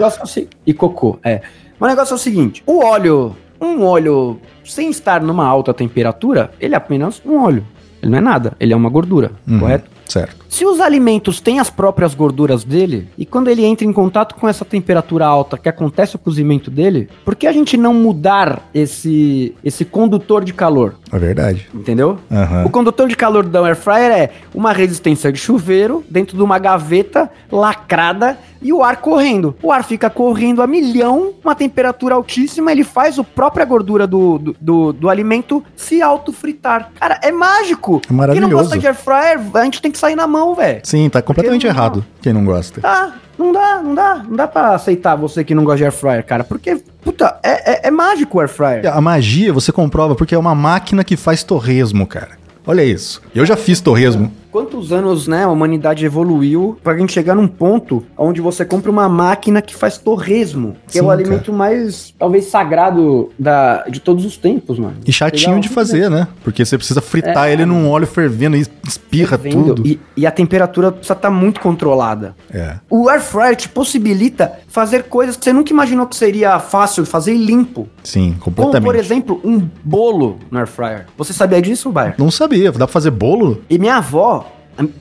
E 0.65 0.73
cocô, 0.73 1.19
é. 1.23 1.41
Mas 1.79 1.87
o 1.91 1.95
negócio 1.95 2.13
é 2.13 2.15
o 2.15 2.17
seguinte: 2.19 2.63
o 2.65 2.83
óleo, 2.83 3.35
um 3.61 3.83
óleo 3.83 4.39
sem 4.63 4.89
estar 4.89 5.21
numa 5.21 5.45
alta 5.45 5.71
temperatura, 5.71 6.49
ele 6.59 6.73
é 6.73 6.77
apenas 6.77 7.21
um 7.23 7.37
óleo. 7.43 7.63
Ele 8.01 8.11
não 8.11 8.17
é 8.17 8.21
nada, 8.21 8.53
ele 8.59 8.73
é 8.73 8.75
uma 8.75 8.89
gordura, 8.89 9.31
Uhum, 9.47 9.59
correto? 9.59 9.91
Certo. 10.07 10.45
Se 10.55 10.65
os 10.65 10.79
alimentos 10.79 11.41
têm 11.41 11.59
as 11.59 11.69
próprias 11.69 12.13
gorduras 12.13 12.63
dele, 12.63 13.09
e 13.17 13.25
quando 13.25 13.49
ele 13.49 13.65
entra 13.65 13.85
em 13.85 13.91
contato 13.91 14.35
com 14.35 14.47
essa 14.47 14.63
temperatura 14.63 15.25
alta 15.25 15.57
que 15.57 15.67
acontece 15.67 16.15
o 16.15 16.19
cozimento 16.19 16.71
dele, 16.71 17.09
por 17.25 17.35
que 17.35 17.45
a 17.45 17.51
gente 17.51 17.75
não 17.75 17.93
mudar 17.93 18.69
esse, 18.73 19.53
esse 19.63 19.83
condutor 19.83 20.45
de 20.45 20.53
calor? 20.53 20.95
É 21.11 21.19
verdade. 21.19 21.67
Entendeu? 21.73 22.17
Aham. 22.31 22.65
O 22.65 22.69
condutor 22.69 23.09
de 23.09 23.17
calor 23.17 23.43
da 23.45 23.65
air 23.65 23.75
fryer 23.75 24.11
é 24.11 24.31
uma 24.53 24.71
resistência 24.71 25.31
de 25.31 25.39
chuveiro 25.39 26.03
dentro 26.09 26.37
de 26.37 26.43
uma 26.43 26.57
gaveta 26.57 27.29
lacrada 27.51 28.37
e 28.61 28.73
o 28.73 28.83
ar 28.83 28.97
correndo. 28.97 29.55
O 29.61 29.71
ar 29.71 29.83
fica 29.83 30.09
correndo 30.09 30.61
a 30.61 30.67
milhão, 30.67 31.33
uma 31.43 31.53
temperatura 31.53 32.15
altíssima, 32.15 32.71
ele 32.71 32.83
faz 32.83 33.19
a 33.19 33.23
própria 33.23 33.65
gordura 33.65 34.07
do, 34.07 34.39
do, 34.39 34.55
do, 34.59 34.93
do 34.93 35.09
alimento 35.09 35.63
se 35.75 36.01
autofritar. 36.01 36.91
Cara, 36.99 37.19
é 37.21 37.31
mágico. 37.31 38.01
É 38.09 38.13
maravilhoso. 38.13 38.47
Quem 38.47 38.55
não 38.55 38.63
gosta 38.63 38.79
de 38.79 38.87
air 38.87 38.95
fryer, 38.95 39.39
a 39.53 39.63
gente 39.65 39.81
tem 39.81 39.91
que 39.91 39.94
sair 39.97 40.15
na 40.15 40.27
mão, 40.27 40.53
velho. 40.55 40.79
Sim, 40.83 41.09
tá 41.09 41.21
completamente 41.21 41.61
Porque 41.65 41.73
não- 41.73 41.83
errado. 41.83 42.05
Quem 42.21 42.33
não 42.33 42.45
gosta. 42.45 42.81
Tá, 42.81 43.13
não 43.37 43.51
dá, 43.51 43.81
não 43.83 43.95
dá. 43.95 44.15
Não 44.27 44.35
dá 44.35 44.47
pra 44.47 44.75
aceitar 44.75 45.15
você 45.15 45.43
que 45.43 45.53
não 45.55 45.63
gosta 45.63 45.77
de 45.77 45.83
air 45.85 45.91
fryer, 45.93 46.25
cara. 46.25 46.43
Porque, 46.43 46.81
puta, 47.03 47.37
é, 47.43 47.73
é, 47.73 47.87
é 47.87 47.91
mágico 47.91 48.37
o 48.37 48.41
air 48.41 48.49
fryer. 48.49 48.85
A 48.95 49.01
magia 49.01 49.51
você 49.53 49.71
comprova 49.71 50.15
porque 50.15 50.33
é 50.35 50.37
uma 50.37 50.55
máquina 50.55 51.03
que 51.03 51.15
faz 51.17 51.43
torresmo, 51.43 52.05
cara. 52.07 52.31
Olha 52.67 52.83
isso. 52.83 53.21
Eu 53.33 53.45
já 53.45 53.55
fiz 53.55 53.79
torresmo. 53.79 54.31
Quantos 54.55 54.93
anos, 54.93 55.27
né, 55.27 55.43
a 55.43 55.49
humanidade 55.49 56.05
evoluiu 56.05 56.77
pra 56.81 56.97
gente 56.97 57.11
chegar 57.11 57.35
num 57.35 57.45
ponto 57.45 58.05
onde 58.17 58.39
você 58.39 58.63
compra 58.63 58.89
uma 58.89 59.09
máquina 59.09 59.61
que 59.61 59.75
faz 59.75 59.97
torresmo, 59.97 60.77
que 60.89 60.97
é 60.97 61.01
Sim, 61.01 61.07
o 61.07 61.11
alimento 61.11 61.51
mais, 61.51 62.13
talvez, 62.17 62.45
sagrado 62.45 63.33
da, 63.37 63.83
de 63.89 63.99
todos 63.99 64.23
os 64.23 64.37
tempos, 64.37 64.79
mano. 64.79 64.95
E 65.05 65.11
chatinho 65.11 65.59
de 65.59 65.67
fazer, 65.67 66.09
né? 66.09 66.29
Porque 66.41 66.63
você 66.63 66.77
precisa 66.77 67.01
fritar 67.01 67.49
É. 67.49 67.51
ele 67.51 67.65
num 67.65 67.89
óleo 67.89 68.07
fervendo 68.07 68.55
e 68.55 68.65
espirra 68.87 69.35
Vendo? 69.35 69.75
tudo. 69.75 69.85
E, 69.85 69.99
e 70.15 70.25
a 70.25 70.31
temperatura 70.31 70.89
precisa 70.89 71.15
estar 71.15 71.29
muito 71.29 71.59
controlada. 71.59 72.33
É. 72.49 72.75
O 72.89 73.09
air 73.09 73.19
fryer 73.19 73.57
te 73.57 73.67
possibilita 73.67 74.53
fazer 74.69 75.03
coisas 75.03 75.35
que 75.35 75.43
você 75.43 75.51
nunca 75.51 75.73
imaginou 75.73 76.07
que 76.07 76.15
seria 76.15 76.57
fácil 76.59 77.05
fazer 77.05 77.33
e 77.33 77.37
limpo. 77.45 77.89
Sim, 78.05 78.37
Como, 78.39 78.55
completamente. 78.55 78.85
por 78.85 78.95
exemplo, 78.95 79.41
um 79.43 79.67
bolo 79.83 80.39
no 80.49 80.57
air 80.59 80.67
fryer. 80.67 81.07
Você 81.17 81.33
sabia 81.33 81.61
disso, 81.61 81.91
Bayer? 81.91 82.15
Não 82.17 82.31
sabia. 82.31 82.71
Dá 82.71 82.79
pra 82.79 82.87
fazer 82.87 83.11
bolo? 83.11 83.61
E 83.69 83.77
minha 83.77 83.97
avó, 83.97 84.44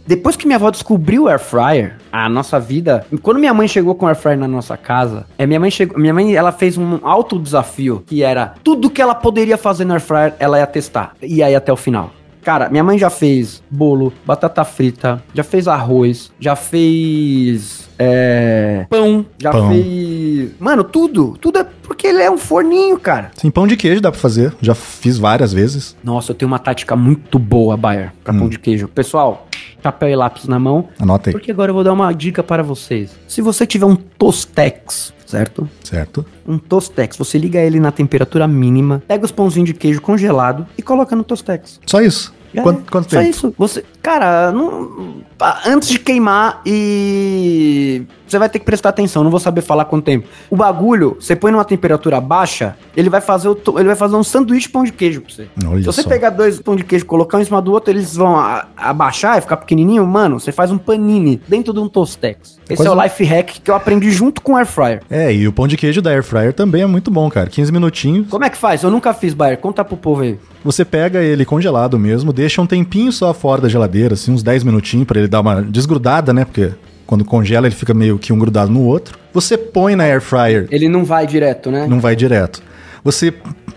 depois 0.06 0.36
que 0.36 0.46
minha 0.46 0.56
avó 0.56 0.70
descobriu 0.70 1.24
o 1.24 1.28
air 1.28 1.38
fryer, 1.38 1.96
a 2.12 2.28
nossa 2.28 2.60
vida, 2.60 3.06
quando 3.22 3.38
minha 3.38 3.54
mãe 3.54 3.66
chegou 3.66 3.94
com 3.94 4.06
o 4.06 4.08
air 4.08 4.16
fryer 4.16 4.38
na 4.38 4.48
nossa 4.48 4.76
casa, 4.76 5.26
é 5.36 5.46
minha 5.46 5.60
mãe 5.60 5.70
chegou, 5.70 5.98
minha 5.98 6.14
mãe 6.14 6.34
ela 6.34 6.52
fez 6.52 6.78
um 6.78 6.98
alto 7.02 7.38
desafio, 7.38 8.02
que 8.06 8.22
era 8.22 8.54
tudo 8.62 8.90
que 8.90 9.02
ela 9.02 9.14
poderia 9.14 9.56
fazer 9.56 9.84
no 9.84 9.92
air 9.92 10.00
fryer, 10.00 10.34
ela 10.38 10.58
ia 10.58 10.66
testar. 10.66 11.14
E 11.20 11.42
aí 11.42 11.54
até 11.54 11.72
o 11.72 11.76
final. 11.76 12.10
Cara, 12.44 12.68
minha 12.68 12.84
mãe 12.84 12.98
já 12.98 13.08
fez 13.08 13.62
bolo, 13.70 14.12
batata 14.26 14.62
frita, 14.64 15.22
já 15.32 15.42
fez 15.42 15.66
arroz, 15.66 16.30
já 16.38 16.54
fez 16.54 17.88
é, 17.98 18.86
pão, 18.90 19.24
já 19.38 19.50
Pão. 19.50 19.70
fez. 19.70 20.50
Mano, 20.58 20.84
tudo. 20.84 21.36
Tudo 21.40 21.58
é 21.60 21.64
porque 21.82 22.06
ele 22.08 22.22
é 22.22 22.30
um 22.30 22.36
forninho, 22.36 22.98
cara. 22.98 23.30
Sim, 23.34 23.50
pão 23.50 23.66
de 23.66 23.76
queijo 23.76 24.00
dá 24.00 24.10
pra 24.10 24.20
fazer. 24.20 24.52
Já 24.60 24.74
fiz 24.74 25.16
várias 25.16 25.52
vezes. 25.52 25.96
Nossa, 26.04 26.32
eu 26.32 26.34
tenho 26.34 26.50
uma 26.50 26.58
tática 26.58 26.94
muito 26.94 27.38
boa, 27.38 27.76
Bayer, 27.76 28.12
pra 28.22 28.34
Hum. 28.34 28.40
pão 28.40 28.48
de 28.48 28.58
queijo. 28.58 28.88
Pessoal, 28.88 29.46
papel 29.82 30.10
e 30.10 30.16
lápis 30.16 30.46
na 30.46 30.58
mão, 30.58 30.88
Anota 30.98 31.30
aí. 31.30 31.32
porque 31.32 31.50
agora 31.50 31.70
eu 31.70 31.74
vou 31.74 31.84
dar 31.84 31.92
uma 31.92 32.12
dica 32.12 32.42
para 32.42 32.62
vocês. 32.62 33.10
Se 33.26 33.40
você 33.40 33.66
tiver 33.66 33.86
um 33.86 33.96
Tostex, 33.96 35.14
certo? 35.26 35.68
Certo? 35.82 36.24
Um 36.46 36.58
Tostex, 36.58 37.16
você 37.16 37.38
liga 37.38 37.58
ele 37.60 37.78
na 37.80 37.90
temperatura 37.92 38.46
mínima, 38.48 39.02
pega 39.08 39.24
os 39.24 39.32
pãozinhos 39.32 39.66
de 39.68 39.74
queijo 39.74 40.00
congelado 40.00 40.66
e 40.78 40.82
coloca 40.82 41.14
no 41.16 41.24
Tostex. 41.24 41.80
Só 41.86 42.00
isso. 42.00 42.32
É, 42.54 42.60
Quanto, 42.62 42.88
quanto 42.90 43.10
só 43.10 43.18
tempo? 43.18 43.30
isso. 43.30 43.54
Você, 43.58 43.84
cara, 44.00 44.52
não, 44.52 45.22
pa- 45.36 45.60
antes 45.66 45.88
de 45.88 45.98
queimar 45.98 46.62
e 46.64 48.02
você 48.26 48.38
vai 48.38 48.48
ter 48.48 48.58
que 48.58 48.64
prestar 48.64 48.90
atenção, 48.90 49.22
não 49.24 49.30
vou 49.30 49.40
saber 49.40 49.60
falar 49.62 49.84
quanto 49.84 50.04
tempo. 50.04 50.26
O 50.50 50.56
bagulho, 50.56 51.16
você 51.20 51.34
põe 51.36 51.50
numa 51.52 51.64
temperatura 51.64 52.20
baixa, 52.20 52.76
ele 52.96 53.08
vai 53.10 53.20
fazer 53.20 53.48
o 53.48 53.56
ele 53.76 53.84
vai 53.86 53.96
fazer 53.96 54.16
um 54.16 54.24
sanduíche 54.24 54.66
de 54.66 54.72
pão 54.72 54.84
de 54.84 54.92
queijo 54.92 55.20
pra 55.20 55.32
você. 55.34 55.46
Olha 55.66 55.80
Se 55.80 55.86
você 55.86 56.02
só. 56.02 56.08
pegar 56.08 56.30
dois 56.30 56.60
pão 56.60 56.74
de 56.76 56.84
queijo, 56.84 57.04
colocar 57.06 57.38
um 57.38 57.40
em 57.40 57.44
cima 57.44 57.60
do 57.60 57.72
outro, 57.72 57.90
eles 57.92 58.14
vão 58.16 58.36
a- 58.36 58.66
abaixar 58.76 59.38
e 59.38 59.40
ficar 59.40 59.56
pequenininho, 59.58 60.06
mano, 60.06 60.38
você 60.40 60.52
faz 60.52 60.70
um 60.70 60.78
panini 60.78 61.40
dentro 61.48 61.72
de 61.72 61.80
um 61.80 61.88
Tostex. 61.88 62.58
Esse 62.68 62.76
Coisa- 62.76 62.92
é 62.92 62.94
o 62.96 63.02
life 63.02 63.22
hack 63.24 63.50
que 63.62 63.70
eu 63.70 63.74
aprendi 63.74 64.10
junto 64.10 64.40
com 64.40 64.52
o 64.52 64.56
air 64.56 64.66
fryer. 64.66 65.02
É, 65.10 65.32
e 65.34 65.46
o 65.46 65.52
pão 65.52 65.68
de 65.68 65.76
queijo 65.76 66.00
da 66.00 66.10
Air 66.10 66.22
Fryer 66.22 66.52
também 66.54 66.82
é 66.82 66.86
muito 66.86 67.10
bom, 67.10 67.28
cara. 67.28 67.48
15 67.50 67.70
minutinhos. 67.70 68.26
Como 68.30 68.44
é 68.44 68.48
que 68.48 68.56
faz? 68.56 68.82
Eu 68.82 68.90
nunca 68.90 69.12
fiz, 69.12 69.34
Bayer. 69.34 69.58
Conta 69.58 69.84
pro 69.84 69.96
povo 69.96 70.22
aí. 70.22 70.38
Você 70.64 70.82
pega 70.84 71.22
ele 71.22 71.44
congelado 71.44 71.98
mesmo, 71.98 72.32
deixa 72.32 72.62
um 72.62 72.66
tempinho 72.66 73.12
só 73.12 73.34
fora 73.34 73.60
da 73.60 73.68
geladeira, 73.68 74.14
assim, 74.14 74.32
uns 74.32 74.42
10 74.42 74.64
minutinhos 74.64 75.06
pra 75.06 75.18
ele 75.18 75.28
dar 75.28 75.40
uma 75.40 75.60
desgrudada, 75.62 76.32
né? 76.32 76.44
Porque 76.46 76.70
quando 77.06 77.24
congela 77.24 77.66
ele 77.66 77.74
fica 77.74 77.92
meio 77.94 78.18
que 78.18 78.32
um 78.32 78.38
grudado 78.38 78.70
no 78.70 78.82
outro. 78.84 79.18
Você 79.32 79.56
põe 79.58 79.94
na 79.96 80.04
Air 80.04 80.20
Fryer, 80.20 80.66
Ele 80.70 80.88
não 80.88 81.04
vai 81.04 81.26
direto, 81.26 81.70
né? 81.70 81.86
não 81.88 82.00
vai 82.00 82.14
direto. 82.16 82.62
Você 83.02 83.32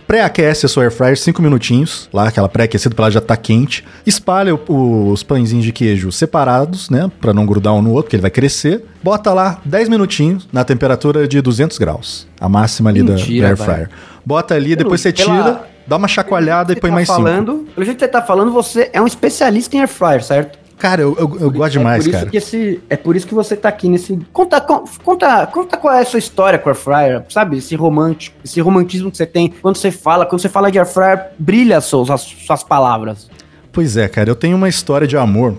pré-aquece 0.08 0.66
a 0.66 0.70
sua 0.70 0.84
Air 0.84 0.92
Fryer 0.92 1.18
5 1.18 1.42
minutinhos, 1.42 2.08
lá, 2.14 2.28
aquela 2.30 2.48
pré-aquecida 2.48 2.96
pra 2.96 3.06
ela 3.06 3.12
já 3.12 3.20
tá 3.22 3.36
quente. 3.36 3.84
Espalha 4.06 4.56
o- 4.56 4.60
o- 4.70 5.12
os 5.12 5.22
pãezinhos 5.22 5.66
de 5.66 5.72
queijo 5.74 6.12
separados, 6.12 6.90
né? 6.90 7.12
Pra 7.20 7.34
não 7.34 7.46
grudar 7.46 7.74
um 7.74 7.82
no 7.82 7.90
outro, 7.92 8.04
porque 8.04 8.16
ele 8.16 8.22
vai 8.22 8.32
crescer. 8.32 8.86
Bota 9.04 9.34
lá 9.34 9.60
10 9.66 9.90
minutinhos 9.90 10.48
na 10.54 10.64
temperatura 10.64 11.28
de 11.28 11.42
200 11.42 11.78
graus. 11.78 12.26
A 12.40 12.48
máxima 12.48 12.90
ali 12.90 13.04
da- 13.04 13.16
Mentira, 13.16 13.42
da 13.42 13.48
Air 13.50 13.58
vai. 13.58 13.68
Fryer. 13.68 13.90
Bota 14.26 14.56
ali, 14.56 14.76
depois 14.76 15.02
você 15.02 15.12
tira, 15.12 15.64
dá 15.86 15.98
uma 15.98 16.08
chacoalhada 16.08 16.72
e 16.72 16.76
põe 16.78 16.90
tá 16.90 16.96
mais 16.96 17.08
5. 17.08 17.22
falando, 17.22 17.66
Pelo 17.76 17.86
jeito 17.86 17.98
que 17.98 18.06
você 18.06 18.12
tá 18.12 18.22
falando, 18.22 18.52
você 18.52 18.90
é 18.94 19.02
um 19.02 19.08
especialista 19.08 19.76
em 19.76 19.80
air 19.80 19.90
fryer, 19.90 20.24
certo? 20.24 20.58
Cara, 20.78 21.02
eu, 21.02 21.16
eu, 21.18 21.38
eu 21.40 21.52
gosto 21.52 21.72
demais, 21.74 22.02
é 22.02 22.04
por 22.04 22.10
isso 22.10 22.18
cara. 22.20 22.30
Que 22.30 22.38
esse, 22.38 22.80
é 22.88 22.96
por 22.96 23.16
isso 23.16 23.26
que 23.26 23.34
você 23.34 23.56
tá 23.56 23.68
aqui 23.68 23.90
nesse. 23.90 24.18
Conta, 24.32 24.62
con- 24.62 24.84
conta, 25.04 25.48
conta 25.48 25.76
qual 25.76 25.94
é 25.96 26.02
a 26.02 26.06
sua 26.06 26.20
história 26.20 26.60
com 26.60 26.70
air 26.70 26.76
fryer, 26.78 27.26
sabe? 27.30 27.58
Esse 27.58 27.76
romântico, 27.76 28.38
esse 28.46 28.62
romantismo 28.62 29.10
que 29.10 29.18
você 29.18 29.26
tem 29.26 29.52
quando 29.62 29.76
você 29.76 29.90
fala, 29.90 30.26
quando 30.26 30.40
você 30.42 30.50
fala 30.50 30.72
de 30.72 30.78
air 30.78 30.88
fryer, 30.88 31.32
brilha 31.40 31.78
as 31.80 31.86
suas, 31.86 32.12
as 32.12 32.22
suas 32.22 32.64
palavras. 32.64 33.28
Pois 33.72 33.98
é, 33.98 34.08
cara, 34.08 34.30
eu 34.30 34.36
tenho 34.36 34.56
uma 34.56 34.70
história 34.70 35.08
de 35.08 35.18
amor. 35.18 35.56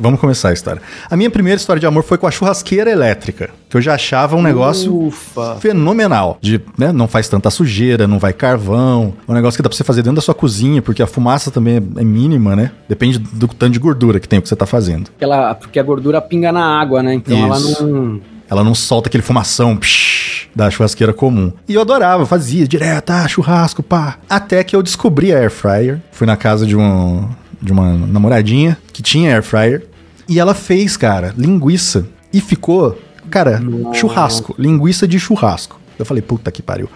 Vamos 0.00 0.20
começar 0.20 0.50
a 0.50 0.52
história. 0.52 0.82
A 1.08 1.16
minha 1.16 1.30
primeira 1.30 1.58
história 1.58 1.78
de 1.78 1.86
amor 1.86 2.02
foi 2.02 2.18
com 2.18 2.26
a 2.26 2.30
churrasqueira 2.30 2.90
elétrica, 2.90 3.50
que 3.68 3.76
eu 3.76 3.80
já 3.80 3.94
achava 3.94 4.36
um 4.36 4.42
negócio 4.42 5.06
Ufa. 5.06 5.56
fenomenal. 5.60 6.38
De, 6.40 6.60
né, 6.76 6.92
não 6.92 7.06
faz 7.06 7.28
tanta 7.28 7.50
sujeira, 7.50 8.06
não 8.06 8.18
vai 8.18 8.32
carvão. 8.32 9.14
É 9.26 9.30
um 9.30 9.34
negócio 9.34 9.56
que 9.56 9.62
dá 9.62 9.68
pra 9.68 9.76
você 9.76 9.84
fazer 9.84 10.02
dentro 10.02 10.16
da 10.16 10.22
sua 10.22 10.34
cozinha, 10.34 10.82
porque 10.82 11.02
a 11.02 11.06
fumaça 11.06 11.50
também 11.50 11.74
é, 11.74 12.00
é 12.00 12.04
mínima, 12.04 12.56
né? 12.56 12.72
Depende 12.88 13.18
do 13.18 13.46
tanto 13.48 13.72
de 13.72 13.78
gordura 13.78 14.18
que 14.18 14.28
tem 14.28 14.38
o 14.38 14.42
que 14.42 14.48
você 14.48 14.56
tá 14.56 14.66
fazendo. 14.66 15.10
Ela, 15.20 15.54
porque 15.54 15.78
a 15.78 15.82
gordura 15.82 16.20
pinga 16.20 16.50
na 16.50 16.80
água, 16.80 17.02
né? 17.02 17.14
Então 17.14 17.36
Isso. 17.54 17.82
ela 17.82 17.90
não. 17.90 18.20
Ela 18.48 18.62
não 18.62 18.76
solta 18.76 19.08
aquele 19.08 19.24
fumação 19.24 19.76
psh, 19.76 20.48
da 20.54 20.70
churrasqueira 20.70 21.12
comum. 21.12 21.52
E 21.68 21.74
eu 21.74 21.80
adorava, 21.80 22.24
fazia 22.24 22.66
direto, 22.66 23.10
ah, 23.10 23.26
churrasco, 23.26 23.82
pá. 23.82 24.18
Até 24.30 24.62
que 24.62 24.76
eu 24.76 24.82
descobri 24.82 25.34
a 25.34 25.38
air 25.38 25.50
fryer. 25.50 26.00
Fui 26.12 26.26
na 26.26 26.36
casa 26.36 26.64
de 26.64 26.76
um 26.76 27.28
de 27.60 27.72
uma 27.72 27.92
namoradinha 27.94 28.76
que 28.92 29.02
tinha 29.02 29.32
air 29.34 29.42
fryer. 29.42 29.86
E 30.28 30.38
ela 30.40 30.54
fez, 30.54 30.96
cara, 30.96 31.32
linguiça. 31.36 32.06
E 32.32 32.40
ficou, 32.40 32.98
cara, 33.30 33.58
Nossa. 33.60 33.98
churrasco. 33.98 34.54
Linguiça 34.58 35.06
de 35.06 35.18
churrasco. 35.18 35.80
Eu 35.98 36.04
falei, 36.04 36.22
puta 36.22 36.50
que 36.50 36.60
pariu. 36.62 36.88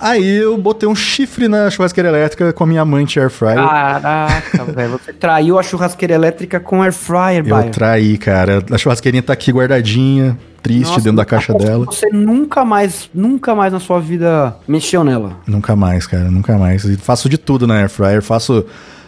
Aí 0.00 0.38
eu 0.38 0.58
botei 0.58 0.88
um 0.88 0.96
chifre 0.96 1.46
na 1.46 1.70
churrasqueira 1.70 2.08
elétrica 2.08 2.52
com 2.52 2.64
a 2.64 2.66
minha 2.66 2.82
amante 2.82 3.20
air 3.20 3.30
fryer. 3.30 3.54
Caraca, 3.54 4.64
velho. 4.74 4.90
Você 4.98 5.12
traiu 5.12 5.58
a 5.60 5.62
churrasqueira 5.62 6.14
elétrica 6.14 6.58
com 6.58 6.82
air 6.82 6.92
fryer, 6.92 7.44
eu 7.46 7.54
Baio. 7.54 7.70
traí, 7.70 8.18
cara. 8.18 8.64
A 8.68 8.76
churrasqueirinha 8.76 9.22
tá 9.22 9.32
aqui 9.32 9.52
guardadinha, 9.52 10.36
triste, 10.60 10.88
Nossa, 10.88 11.00
dentro 11.02 11.18
da 11.18 11.24
caixa 11.24 11.54
dela. 11.54 11.84
Você 11.84 12.08
nunca 12.08 12.64
mais, 12.64 13.08
nunca 13.14 13.54
mais 13.54 13.72
na 13.72 13.78
sua 13.78 14.00
vida 14.00 14.56
mexeu 14.66 15.04
nela. 15.04 15.36
Nunca 15.46 15.76
mais, 15.76 16.04
cara, 16.04 16.28
nunca 16.28 16.58
mais. 16.58 16.82
E 16.84 16.96
faço 16.96 17.28
de 17.28 17.38
tudo 17.38 17.64
na 17.64 17.76
air 17.76 17.88
fryer. 17.88 18.22
Faço. 18.22 18.64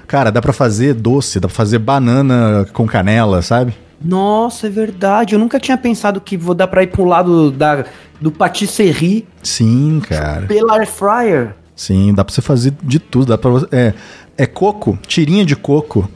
Cara, 0.07 0.31
dá 0.31 0.41
pra 0.41 0.53
fazer 0.53 0.95
doce, 0.95 1.41
dá 1.41 1.49
pra 1.49 1.57
fazer 1.57 1.79
banana 1.79 2.67
com 2.73 2.87
canela, 2.87 3.43
sabe? 3.43 3.75
Nossa, 4.03 4.67
é 4.67 4.71
verdade. 4.71 5.35
Eu 5.35 5.39
nunca 5.39 5.59
tinha 5.59 5.79
pensado 5.79 6.21
que 6.21 6.37
vou 6.37 6.55
dar 6.55 6.67
pra 6.67 6.83
ir 6.83 6.89
pro 6.89 7.05
lado 7.05 7.51
da, 7.51 7.85
do 8.21 8.31
patisserie 8.31 9.27
Sim, 9.43 10.01
cara. 10.07 10.47
pela 10.47 10.75
air 10.79 10.87
fryer. 10.87 11.55
Sim, 11.75 12.13
dá 12.15 12.25
pra 12.25 12.33
você 12.35 12.43
fazer 12.43 12.75
de 12.83 12.99
tudo. 12.99 13.27
Dá 13.27 13.39
pra 13.39 13.51
você. 13.51 13.67
É, 13.73 13.95
é 14.37 14.47
coco, 14.47 14.99
tirinha 15.07 15.45
de 15.45 15.57
coco 15.57 16.09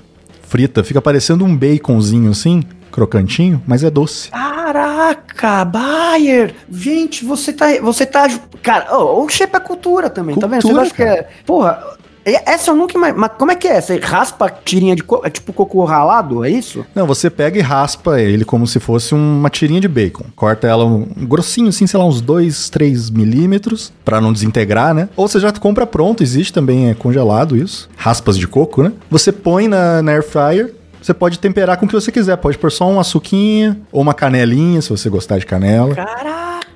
frita. 0.42 0.82
Fica 0.84 1.00
parecendo 1.00 1.44
um 1.44 1.56
baconzinho 1.56 2.30
assim, 2.30 2.62
crocantinho, 2.90 3.62
mas 3.66 3.82
é 3.84 3.90
doce. 3.90 4.30
Caraca, 4.30 5.64
Bayer! 5.64 6.54
Gente, 6.70 7.24
você 7.24 7.52
tá. 7.52 7.66
Você 7.80 8.04
tá. 8.04 8.26
Cara, 8.62 8.96
oh, 8.98 9.24
o 9.24 9.28
shape 9.28 9.56
é 9.56 9.60
cultura 9.60 10.10
também, 10.10 10.36
tá 10.36 10.46
vendo? 10.46 10.62
Você 10.62 10.68
Cultura, 10.68 10.86
acha 10.86 10.94
que 10.94 11.02
é. 11.02 11.28
Porra, 11.46 11.82
essa 12.24 12.70
eu 12.70 12.76
nunca 12.76 12.98
mais. 12.98 13.14
Mas 13.16 13.30
como 13.38 13.50
é 13.50 13.54
que 13.54 13.68
é? 13.68 13.80
Você 13.80 13.98
raspa 13.98 14.46
a 14.46 14.50
tirinha 14.50 14.94
de 14.94 15.02
coco? 15.02 15.26
É 15.26 15.30
tipo 15.30 15.52
coco 15.52 15.84
ralado? 15.84 16.44
É 16.44 16.50
isso? 16.50 16.84
Não, 16.94 17.06
você 17.06 17.30
pega 17.30 17.58
e 17.58 17.62
raspa 17.62 18.20
ele 18.20 18.44
como 18.44 18.66
se 18.66 18.80
fosse 18.80 19.14
uma 19.14 19.50
tirinha 19.50 19.80
de 19.80 19.88
bacon. 19.88 20.24
Corta 20.36 20.66
ela 20.66 20.84
um 20.84 21.06
grossinho, 21.22 21.68
assim, 21.68 21.86
sei 21.86 21.98
lá, 21.98 22.06
uns 22.06 22.20
2, 22.20 22.68
3 22.70 23.10
milímetros, 23.10 23.92
pra 24.04 24.20
não 24.20 24.32
desintegrar, 24.32 24.94
né? 24.94 25.08
Ou 25.16 25.28
você 25.28 25.40
já 25.40 25.52
compra 25.52 25.86
pronto, 25.86 26.22
existe 26.22 26.52
também, 26.52 26.90
é 26.90 26.94
congelado 26.94 27.56
isso. 27.56 27.88
Raspas 27.96 28.36
de 28.36 28.46
coco, 28.46 28.82
né? 28.82 28.92
Você 29.10 29.32
põe 29.32 29.68
na, 29.68 30.02
na 30.02 30.12
air 30.12 30.22
fryer. 30.22 30.74
Você 31.00 31.14
pode 31.14 31.38
temperar 31.38 31.76
com 31.78 31.86
o 31.86 31.88
que 31.88 31.94
você 31.94 32.10
quiser. 32.10 32.36
Pode 32.36 32.58
pôr 32.58 32.72
só 32.72 32.90
uma 32.90 33.04
suquinha 33.04 33.80
ou 33.92 34.02
uma 34.02 34.12
canelinha, 34.12 34.82
se 34.82 34.90
você 34.90 35.08
gostar 35.08 35.38
de 35.38 35.46
canela. 35.46 35.94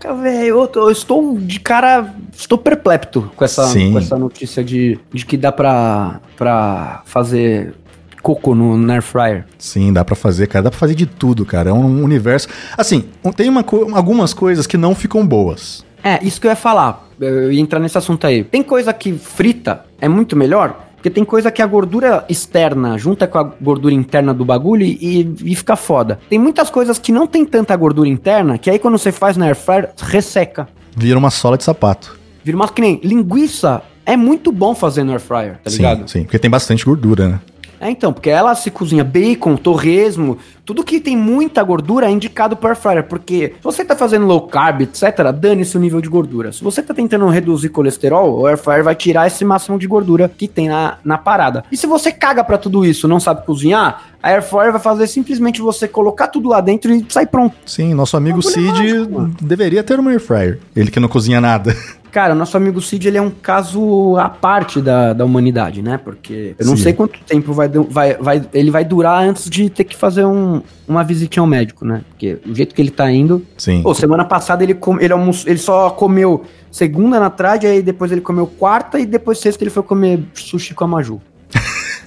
Caraca, 0.02 0.14
velho. 0.14 0.46
Eu, 0.46 0.70
eu 0.74 0.90
estou 0.90 1.38
de 1.38 1.60
cara. 1.60 2.12
Estou 2.36 2.58
perplepto 2.58 3.30
com 3.36 3.44
essa, 3.44 3.64
Sim. 3.68 3.92
com 3.92 3.98
essa 3.98 4.18
notícia 4.18 4.64
de, 4.64 4.98
de 5.12 5.24
que 5.24 5.36
dá 5.36 5.52
pra, 5.52 6.20
pra 6.36 7.02
fazer 7.04 7.74
coco 8.20 8.54
no 8.54 8.76
no 8.76 8.92
air 8.92 9.02
fryer. 9.02 9.44
Sim, 9.58 9.92
dá 9.92 10.04
pra 10.04 10.14
fazer, 10.14 10.46
cara. 10.48 10.64
Dá 10.64 10.70
pra 10.70 10.78
fazer 10.78 10.94
de 10.94 11.06
tudo, 11.06 11.44
cara. 11.46 11.70
É 11.70 11.72
um 11.72 12.02
universo. 12.02 12.48
Assim, 12.76 13.04
tem 13.36 13.48
uma 13.48 13.64
algumas 13.94 14.34
coisas 14.34 14.66
que 14.66 14.76
não 14.76 14.94
ficam 14.94 15.26
boas. 15.26 15.84
É, 16.02 16.24
isso 16.24 16.40
que 16.40 16.46
eu 16.46 16.50
ia 16.50 16.56
falar. 16.56 17.08
Eu 17.20 17.52
ia 17.52 17.60
entrar 17.60 17.78
nesse 17.78 17.96
assunto 17.96 18.26
aí. 18.26 18.42
Tem 18.42 18.62
coisa 18.62 18.92
que 18.92 19.12
frita 19.12 19.84
é 20.00 20.08
muito 20.08 20.34
melhor, 20.34 20.88
porque 21.02 21.10
tem 21.10 21.24
coisa 21.24 21.50
que 21.50 21.60
a 21.60 21.66
gordura 21.66 22.24
externa 22.28 22.96
junta 22.96 23.26
com 23.26 23.36
a 23.36 23.42
gordura 23.42 23.92
interna 23.92 24.32
do 24.32 24.44
bagulho 24.44 24.84
e, 24.84 25.34
e 25.44 25.56
fica 25.56 25.74
foda. 25.74 26.20
Tem 26.30 26.38
muitas 26.38 26.70
coisas 26.70 26.96
que 26.96 27.10
não 27.10 27.26
tem 27.26 27.44
tanta 27.44 27.74
gordura 27.74 28.08
interna, 28.08 28.56
que 28.56 28.70
aí 28.70 28.78
quando 28.78 28.96
você 28.96 29.10
faz 29.10 29.36
na 29.36 29.46
air 29.46 29.56
fryer, 29.56 29.90
resseca. 30.00 30.68
Vira 30.96 31.18
uma 31.18 31.30
sola 31.30 31.58
de 31.58 31.64
sapato. 31.64 32.16
Vira 32.44 32.56
uma 32.56 32.68
que 32.68 32.80
nem 32.80 33.00
linguiça. 33.02 33.82
É 34.06 34.16
muito 34.16 34.52
bom 34.52 34.76
fazer 34.76 35.02
no 35.02 35.10
air 35.10 35.20
fryer, 35.20 35.58
tá 35.64 35.70
sim, 35.70 35.78
ligado? 35.78 36.08
sim. 36.08 36.22
Porque 36.22 36.38
tem 36.38 36.48
bastante 36.48 36.84
gordura, 36.84 37.30
né? 37.30 37.40
É, 37.82 37.90
então, 37.90 38.12
porque 38.12 38.30
ela 38.30 38.54
se 38.54 38.70
cozinha 38.70 39.02
bacon, 39.02 39.56
torresmo, 39.56 40.38
tudo 40.64 40.84
que 40.84 41.00
tem 41.00 41.16
muita 41.16 41.60
gordura 41.64 42.06
é 42.06 42.10
indicado 42.12 42.54
para 42.54 42.70
air 42.70 42.76
fryer, 42.76 43.08
porque 43.08 43.54
se 43.56 43.64
você 43.64 43.84
tá 43.84 43.96
fazendo 43.96 44.24
low 44.24 44.42
carb, 44.42 44.82
etc, 44.82 45.02
dane-se 45.34 45.76
o 45.76 45.80
nível 45.80 46.00
de 46.00 46.08
gordura. 46.08 46.52
Se 46.52 46.62
você 46.62 46.80
tá 46.80 46.94
tentando 46.94 47.26
reduzir 47.26 47.70
colesterol, 47.70 48.38
o 48.38 48.46
air 48.46 48.56
fryer 48.56 48.84
vai 48.84 48.94
tirar 48.94 49.26
esse 49.26 49.44
máximo 49.44 49.80
de 49.80 49.88
gordura 49.88 50.28
que 50.28 50.46
tem 50.46 50.68
na, 50.68 50.98
na 51.04 51.18
parada. 51.18 51.64
E 51.72 51.76
se 51.76 51.88
você 51.88 52.12
caga 52.12 52.44
pra 52.44 52.56
tudo 52.56 52.84
isso, 52.84 53.08
não 53.08 53.18
sabe 53.18 53.44
cozinhar, 53.44 54.12
a 54.22 54.28
air 54.28 54.44
fryer 54.44 54.70
vai 54.70 54.80
fazer 54.80 55.08
simplesmente 55.08 55.60
você 55.60 55.88
colocar 55.88 56.28
tudo 56.28 56.50
lá 56.50 56.60
dentro 56.60 56.94
e 56.94 57.04
sair 57.08 57.26
pronto. 57.26 57.56
Sim, 57.66 57.94
nosso 57.94 58.16
amigo 58.16 58.40
Cid 58.40 59.08
deveria 59.40 59.82
ter 59.82 59.98
uma 59.98 60.12
air 60.12 60.20
fryer. 60.20 60.60
Ele 60.76 60.88
que 60.88 61.00
não 61.00 61.08
cozinha 61.08 61.40
nada. 61.40 61.76
Cara, 62.12 62.34
o 62.34 62.36
nosso 62.36 62.54
amigo 62.58 62.78
Cid, 62.82 63.08
ele 63.08 63.16
é 63.16 63.22
um 63.22 63.30
caso 63.30 64.18
à 64.18 64.28
parte 64.28 64.82
da, 64.82 65.14
da 65.14 65.24
humanidade, 65.24 65.80
né? 65.80 65.96
Porque 65.96 66.54
eu 66.58 66.66
não 66.66 66.76
Sim. 66.76 66.82
sei 66.82 66.92
quanto 66.92 67.18
tempo 67.20 67.54
vai, 67.54 67.70
vai, 67.70 68.14
vai, 68.18 68.42
ele 68.52 68.70
vai 68.70 68.84
durar 68.84 69.24
antes 69.24 69.48
de 69.48 69.70
ter 69.70 69.84
que 69.84 69.96
fazer 69.96 70.26
um, 70.26 70.60
uma 70.86 71.02
visitinha 71.02 71.40
ao 71.40 71.46
médico, 71.46 71.86
né? 71.86 72.02
Porque 72.10 72.38
o 72.46 72.54
jeito 72.54 72.74
que 72.74 72.82
ele 72.82 72.90
tá 72.90 73.10
indo... 73.10 73.42
Sim. 73.56 73.82
Pô, 73.82 73.94
semana 73.94 74.26
passada 74.26 74.62
ele, 74.62 74.74
com, 74.74 75.00
ele, 75.00 75.10
almoço, 75.10 75.48
ele 75.48 75.58
só 75.58 75.88
comeu 75.88 76.44
segunda 76.70 77.18
na 77.18 77.30
tarde, 77.30 77.66
aí 77.66 77.80
depois 77.80 78.12
ele 78.12 78.20
comeu 78.20 78.46
quarta 78.46 79.00
e 79.00 79.06
depois 79.06 79.38
sexta 79.38 79.64
ele 79.64 79.70
foi 79.70 79.82
comer 79.82 80.22
sushi 80.34 80.74
com 80.74 80.84
a 80.84 80.88
Maju. 80.88 81.18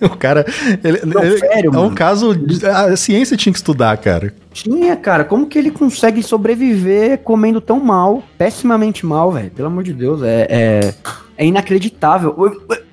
O 0.06 0.10
cara. 0.18 0.46
Ele, 0.84 1.02
Não, 1.06 1.24
ele- 1.24 1.38
sério, 1.38 1.72
é 1.74 1.78
um 1.78 1.84
mano. 1.84 1.96
caso. 1.96 2.32
a 2.74 2.96
ciência 2.96 3.36
tinha 3.38 3.52
que 3.54 3.60
estudar, 3.60 3.96
cara. 3.98 4.34
Tinha, 4.52 4.96
cara, 4.96 5.24
como 5.24 5.48
que 5.48 5.58
ele 5.58 5.72
consegue 5.72 6.22
sobreviver 6.24 7.20
comendo 7.20 7.60
tão 7.62 7.80
mal, 7.80 8.24
pessimamente 8.38 9.06
mal, 9.06 9.32
velho? 9.32 9.52
Pelo 9.52 9.68
amor 9.68 9.84
de 9.84 9.94
Deus, 9.94 10.22
é, 10.24 10.48
é, 10.50 10.94
é 11.38 11.46
inacreditável. 11.46 12.36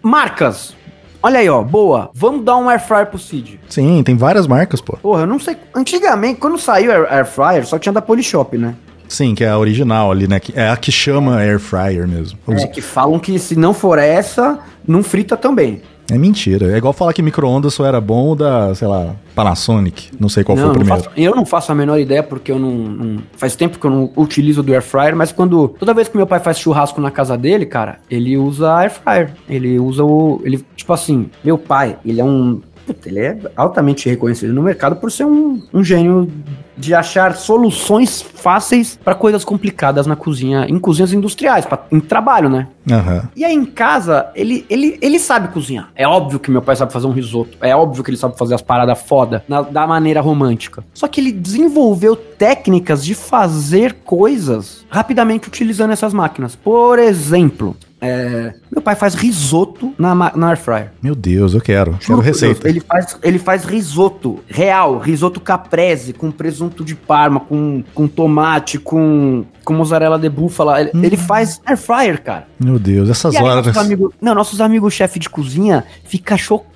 Marcas, 0.02 0.74
olha 1.22 1.38
aí, 1.40 1.48
ó, 1.48 1.62
boa. 1.62 2.10
Vamos 2.14 2.44
dar 2.44 2.56
um 2.56 2.68
air 2.68 2.80
fryer 2.80 3.06
pro 3.06 3.18
Cid. 3.18 3.60
Sim, 3.68 4.02
tem 4.02 4.16
várias 4.16 4.46
marcas, 4.46 4.80
pô. 4.80 4.96
Porra, 4.96 5.22
eu 5.22 5.26
não 5.26 5.38
sei. 5.38 5.56
Antigamente, 5.74 6.40
quando 6.40 6.58
saiu 6.58 6.90
air, 6.92 7.06
air 7.12 7.26
fryer, 7.26 7.66
só 7.66 7.78
tinha 7.78 7.92
da 7.92 8.02
Polishop, 8.02 8.56
né? 8.58 8.74
Sim, 9.08 9.34
que 9.34 9.44
é 9.44 9.48
a 9.50 9.58
original 9.58 10.10
ali, 10.10 10.26
né? 10.26 10.40
É 10.54 10.70
a 10.70 10.76
que 10.76 10.90
chama 10.90 11.36
air 11.38 11.58
fryer 11.60 12.08
mesmo. 12.08 12.38
É, 12.48 12.66
que 12.66 12.80
falam 12.80 13.18
que 13.18 13.38
se 13.38 13.54
não 13.54 13.74
for 13.74 13.98
essa, 13.98 14.58
não 14.88 15.02
frita 15.02 15.36
também. 15.36 15.82
É 16.14 16.18
mentira. 16.18 16.72
É 16.72 16.76
igual 16.76 16.92
falar 16.92 17.12
que 17.12 17.22
micro-ondas 17.22 17.74
só 17.74 17.84
era 17.86 18.00
bom 18.00 18.32
o 18.32 18.34
da, 18.36 18.74
sei 18.74 18.86
lá, 18.88 19.14
Panasonic. 19.34 20.10
Não 20.20 20.28
sei 20.28 20.44
qual 20.44 20.56
não, 20.56 20.64
foi 20.64 20.70
o 20.72 20.78
primeiro. 20.78 21.02
faço- 21.04 21.14
eu 21.16 21.34
não 21.34 21.44
faço 21.46 21.72
a 21.72 21.74
menor 21.74 21.98
ideia 21.98 22.22
porque 22.22 22.52
eu 22.52 22.58
não, 22.58 22.70
não- 22.70 23.22
Faz 23.36 23.56
tempo 23.56 23.78
que 23.78 23.84
eu 23.86 23.90
não 23.90 24.10
utilizo 24.16 24.62
do 24.62 24.72
air 24.72 24.82
fryer, 24.82 25.16
mas 25.16 25.32
quando. 25.32 25.68
Toda 25.78 25.94
vez 25.94 26.08
que 26.08 26.16
meu 26.16 26.26
pai 26.26 26.40
faz 26.40 26.58
churrasco 26.58 27.00
na 27.00 27.10
casa 27.10 27.36
dele, 27.36 27.66
cara, 27.66 27.98
ele 28.10 28.36
usa 28.36 28.74
air 28.76 28.90
fryer. 28.90 29.30
Ele 29.48 29.78
usa 29.78 30.04
o. 30.04 30.40
Ele, 30.44 30.64
tipo 30.76 30.92
assim, 30.92 31.28
meu 31.44 31.56
pai, 31.58 31.96
ele 32.04 32.20
é 32.20 32.24
um. 32.24 32.60
Puta, 32.86 33.08
ele 33.08 33.20
é 33.20 33.38
altamente 33.56 34.08
reconhecido 34.08 34.52
no 34.52 34.60
mercado 34.62 34.96
por 34.96 35.10
ser 35.12 35.24
um, 35.24 35.62
um 35.72 35.84
gênio 35.84 36.28
de 36.76 36.94
achar 36.94 37.34
soluções 37.36 38.22
fáceis 38.22 38.98
para 39.04 39.14
coisas 39.14 39.44
complicadas 39.44 40.06
na 40.06 40.16
cozinha, 40.16 40.66
em 40.68 40.78
cozinhas 40.78 41.12
industriais, 41.12 41.64
pra, 41.66 41.78
em 41.92 42.00
trabalho, 42.00 42.48
né? 42.48 42.68
Aham. 42.90 43.28
E 43.36 43.44
aí 43.44 43.54
em 43.54 43.64
casa, 43.64 44.30
ele, 44.34 44.64
ele, 44.68 44.98
ele 45.00 45.18
sabe 45.18 45.48
cozinhar. 45.48 45.90
É 45.94 46.06
óbvio 46.08 46.40
que 46.40 46.50
meu 46.50 46.62
pai 46.62 46.74
sabe 46.74 46.92
fazer 46.92 47.06
um 47.06 47.12
risoto. 47.12 47.56
É 47.60 47.74
óbvio 47.76 48.02
que 48.02 48.10
ele 48.10 48.16
sabe 48.16 48.36
fazer 48.36 48.54
as 48.54 48.62
paradas 48.62 49.00
foda 49.02 49.44
na- 49.48 49.62
da 49.62 49.86
maneira 49.86 50.20
romântica. 50.20 50.82
Só 50.94 51.06
que 51.06 51.20
ele 51.20 51.30
desenvolveu 51.30 52.16
técnicas 52.16 53.04
de 53.04 53.14
fazer 53.14 53.98
coisas 54.04 54.84
rapidamente 54.88 55.48
utilizando 55.48 55.92
essas 55.92 56.12
máquinas. 56.12 56.56
Por 56.56 56.98
exemplo, 56.98 57.76
é, 58.04 58.52
meu 58.68 58.82
pai 58.82 58.96
faz 58.96 59.14
risoto 59.14 59.94
na, 59.96 60.12
na 60.12 60.48
air 60.48 60.58
fryer. 60.58 60.90
Meu 61.00 61.14
Deus, 61.14 61.54
eu 61.54 61.60
quero. 61.60 61.92
Juro 61.92 62.00
Quero 62.00 62.20
receita. 62.20 62.62
Deus, 62.62 62.74
ele, 62.74 62.80
faz, 62.80 63.16
ele 63.22 63.38
faz 63.38 63.64
risoto 63.64 64.40
real, 64.48 64.98
risoto 64.98 65.40
caprese, 65.40 66.12
com 66.12 66.32
presunto 66.32 66.84
de 66.84 66.96
parma, 66.96 67.38
com, 67.38 67.84
com 67.94 68.08
tomate, 68.08 68.76
com, 68.76 69.44
com 69.64 69.72
mozzarella 69.72 70.18
de 70.18 70.28
búfala. 70.28 70.80
Ele, 70.80 70.90
ele 70.94 71.16
faz 71.16 71.60
air 71.64 71.78
fryer, 71.78 72.20
cara. 72.20 72.48
Meu 72.58 72.76
Deus, 72.76 73.08
essas 73.08 73.36
aí, 73.36 73.42
horas. 73.42 73.66
nossos 73.66 73.80
amigos, 73.80 74.12
não, 74.20 74.34
nossos 74.34 74.60
amigos 74.60 74.92
chefe 74.92 75.20
de 75.20 75.30
cozinha 75.30 75.84
fica 76.04 76.36
chocado. 76.36 76.71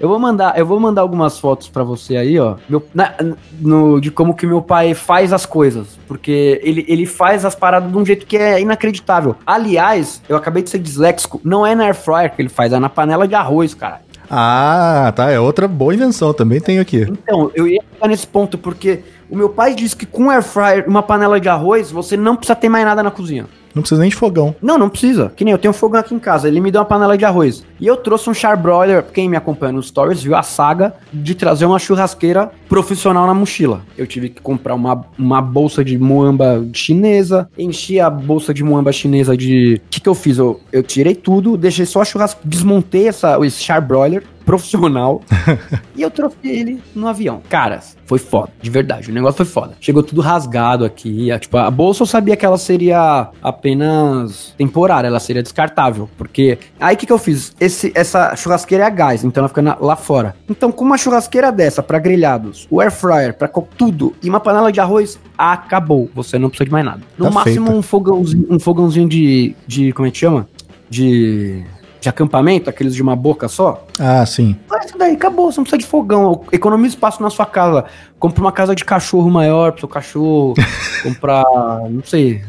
Eu 0.00 0.08
vou 0.08 0.18
mandar, 0.18 0.58
eu 0.58 0.66
vou 0.66 0.78
mandar 0.80 1.02
algumas 1.02 1.38
fotos 1.38 1.68
pra 1.68 1.82
você 1.84 2.16
aí, 2.16 2.38
ó. 2.38 2.56
Meu, 2.68 2.84
na- 2.94 3.14
no, 3.60 4.00
de 4.00 4.10
como 4.10 4.34
que 4.34 4.46
meu 4.46 4.60
pai 4.60 4.94
faz 4.94 5.32
as 5.32 5.46
coisas, 5.46 5.98
porque 6.08 6.60
ele, 6.62 6.84
ele 6.88 7.06
faz 7.06 7.44
as 7.44 7.54
paradas 7.54 7.90
de 7.90 7.96
um 7.96 8.04
jeito 8.04 8.26
que 8.26 8.36
é 8.36 8.60
inacreditável. 8.60 9.36
Aliás, 9.46 10.20
eu 10.28 10.36
acabei 10.36 10.62
de 10.62 10.70
ser 10.70 10.78
disléxico, 10.78 11.40
não 11.44 11.66
é 11.66 11.74
na 11.74 11.84
air 11.84 11.94
fryer 11.94 12.34
que 12.34 12.42
ele 12.42 12.48
faz, 12.48 12.72
é 12.72 12.78
na 12.78 12.88
panela 12.88 13.26
de 13.28 13.34
arroz, 13.34 13.74
cara. 13.74 14.00
Ah, 14.30 15.10
tá. 15.16 15.30
É 15.30 15.40
outra 15.40 15.66
boa 15.66 15.94
invenção. 15.94 16.34
Também 16.34 16.60
tenho 16.60 16.82
aqui. 16.82 17.00
Então, 17.08 17.50
eu 17.54 17.66
ia 17.66 17.80
chegar 17.94 18.08
nesse 18.08 18.26
ponto 18.26 18.58
porque 18.58 19.00
o 19.30 19.34
meu 19.36 19.48
pai 19.48 19.74
diz 19.74 19.94
que 19.94 20.04
com 20.04 20.30
air 20.30 20.42
fryer, 20.42 20.84
uma 20.86 21.02
panela 21.02 21.40
de 21.40 21.48
arroz, 21.48 21.90
você 21.90 22.14
não 22.16 22.36
precisa 22.36 22.54
ter 22.54 22.68
mais 22.68 22.84
nada 22.84 23.02
na 23.02 23.10
cozinha. 23.10 23.46
Não 23.78 23.82
precisa 23.82 24.00
nem 24.00 24.10
de 24.10 24.16
fogão. 24.16 24.56
Não, 24.60 24.76
não 24.76 24.88
precisa. 24.88 25.32
Que 25.36 25.44
nem 25.44 25.52
eu 25.52 25.58
tenho 25.58 25.70
um 25.70 25.74
fogão 25.74 26.00
aqui 26.00 26.12
em 26.12 26.18
casa. 26.18 26.48
Ele 26.48 26.60
me 26.60 26.70
deu 26.72 26.80
uma 26.80 26.84
panela 26.84 27.16
de 27.16 27.24
arroz. 27.24 27.64
E 27.78 27.86
eu 27.86 27.96
trouxe 27.96 28.28
um 28.28 28.34
charbroiler. 28.34 29.04
Quem 29.04 29.28
me 29.28 29.36
acompanha 29.36 29.72
nos 29.72 29.86
stories 29.86 30.20
viu 30.20 30.34
a 30.34 30.42
saga 30.42 30.94
de 31.12 31.34
trazer 31.36 31.64
uma 31.64 31.78
churrasqueira 31.78 32.50
profissional 32.68 33.24
na 33.24 33.34
mochila. 33.34 33.82
Eu 33.96 34.04
tive 34.04 34.30
que 34.30 34.42
comprar 34.42 34.74
uma, 34.74 35.04
uma 35.16 35.40
bolsa 35.40 35.84
de 35.84 35.96
muamba 35.96 36.66
chinesa. 36.72 37.48
Enchi 37.56 38.00
a 38.00 38.10
bolsa 38.10 38.52
de 38.52 38.64
muamba 38.64 38.90
chinesa 38.90 39.36
de. 39.36 39.80
O 39.86 39.88
que, 39.88 40.00
que 40.00 40.08
eu 40.08 40.14
fiz? 40.14 40.38
Eu, 40.38 40.60
eu 40.72 40.82
tirei 40.82 41.14
tudo, 41.14 41.56
deixei 41.56 41.86
só 41.86 42.00
a 42.00 42.04
churrasqueira. 42.04 42.48
Desmontei 42.48 43.06
essa, 43.06 43.38
esse 43.46 43.62
charbroiler. 43.62 44.24
Profissional. 44.48 45.20
e 45.94 46.00
eu 46.00 46.10
trouxe 46.10 46.38
ele 46.44 46.82
no 46.94 47.06
avião. 47.06 47.42
Caras, 47.50 47.98
foi 48.06 48.18
foda, 48.18 48.48
de 48.62 48.70
verdade. 48.70 49.10
O 49.10 49.14
negócio 49.14 49.36
foi 49.36 49.44
foda. 49.44 49.76
Chegou 49.78 50.02
tudo 50.02 50.22
rasgado 50.22 50.86
aqui. 50.86 51.30
A, 51.30 51.38
tipo, 51.38 51.58
a 51.58 51.70
bolsa 51.70 52.02
eu 52.02 52.06
sabia 52.06 52.34
que 52.34 52.46
ela 52.46 52.56
seria 52.56 53.28
apenas 53.42 54.54
temporária, 54.56 55.06
ela 55.06 55.20
seria 55.20 55.42
descartável. 55.42 56.08
Porque 56.16 56.58
aí 56.80 56.94
o 56.94 56.98
que, 56.98 57.04
que 57.04 57.12
eu 57.12 57.18
fiz? 57.18 57.54
Esse, 57.60 57.92
essa 57.94 58.34
churrasqueira 58.36 58.84
é 58.84 58.86
a 58.86 58.90
gás, 58.90 59.22
então 59.22 59.42
ela 59.42 59.48
fica 59.48 59.60
na, 59.60 59.76
lá 59.78 59.96
fora. 59.96 60.34
Então, 60.48 60.72
com 60.72 60.82
uma 60.82 60.96
churrasqueira 60.96 61.52
dessa 61.52 61.82
para 61.82 61.98
grelhados, 61.98 62.66
o 62.70 62.80
air 62.80 62.90
fryer 62.90 63.34
para 63.34 63.48
tudo 63.48 64.14
e 64.22 64.30
uma 64.30 64.40
panela 64.40 64.72
de 64.72 64.80
arroz, 64.80 65.20
acabou. 65.36 66.08
Você 66.14 66.38
não 66.38 66.48
precisa 66.48 66.64
de 66.64 66.72
mais 66.72 66.86
nada. 66.86 67.02
No 67.18 67.26
Tá 67.26 67.30
máximo, 67.32 67.66
feita. 67.66 67.78
um 67.78 67.82
fogãozinho, 67.82 68.46
um 68.48 68.58
fogãozinho 68.58 69.08
de, 69.10 69.54
de. 69.66 69.92
Como 69.92 70.08
é 70.08 70.10
que 70.10 70.16
chama? 70.16 70.48
De. 70.88 71.62
De 72.00 72.08
acampamento, 72.08 72.70
aqueles 72.70 72.94
de 72.94 73.02
uma 73.02 73.16
boca 73.16 73.48
só. 73.48 73.84
Ah, 73.98 74.24
sim. 74.24 74.56
Mas 74.70 74.86
isso 74.86 74.98
daí 74.98 75.14
acabou, 75.14 75.50
você 75.50 75.58
não 75.58 75.64
precisa 75.64 75.78
de 75.78 75.86
fogão. 75.86 76.42
Economiza 76.52 76.94
espaço 76.94 77.20
na 77.22 77.28
sua 77.30 77.44
casa. 77.46 77.84
Compra 78.18 78.40
uma 78.40 78.52
casa 78.52 78.74
de 78.74 78.84
cachorro 78.84 79.28
maior 79.30 79.72
pro 79.72 79.80
seu 79.80 79.88
cachorro. 79.88 80.54
comprar, 81.02 81.44
não 81.90 82.02
sei, 82.04 82.42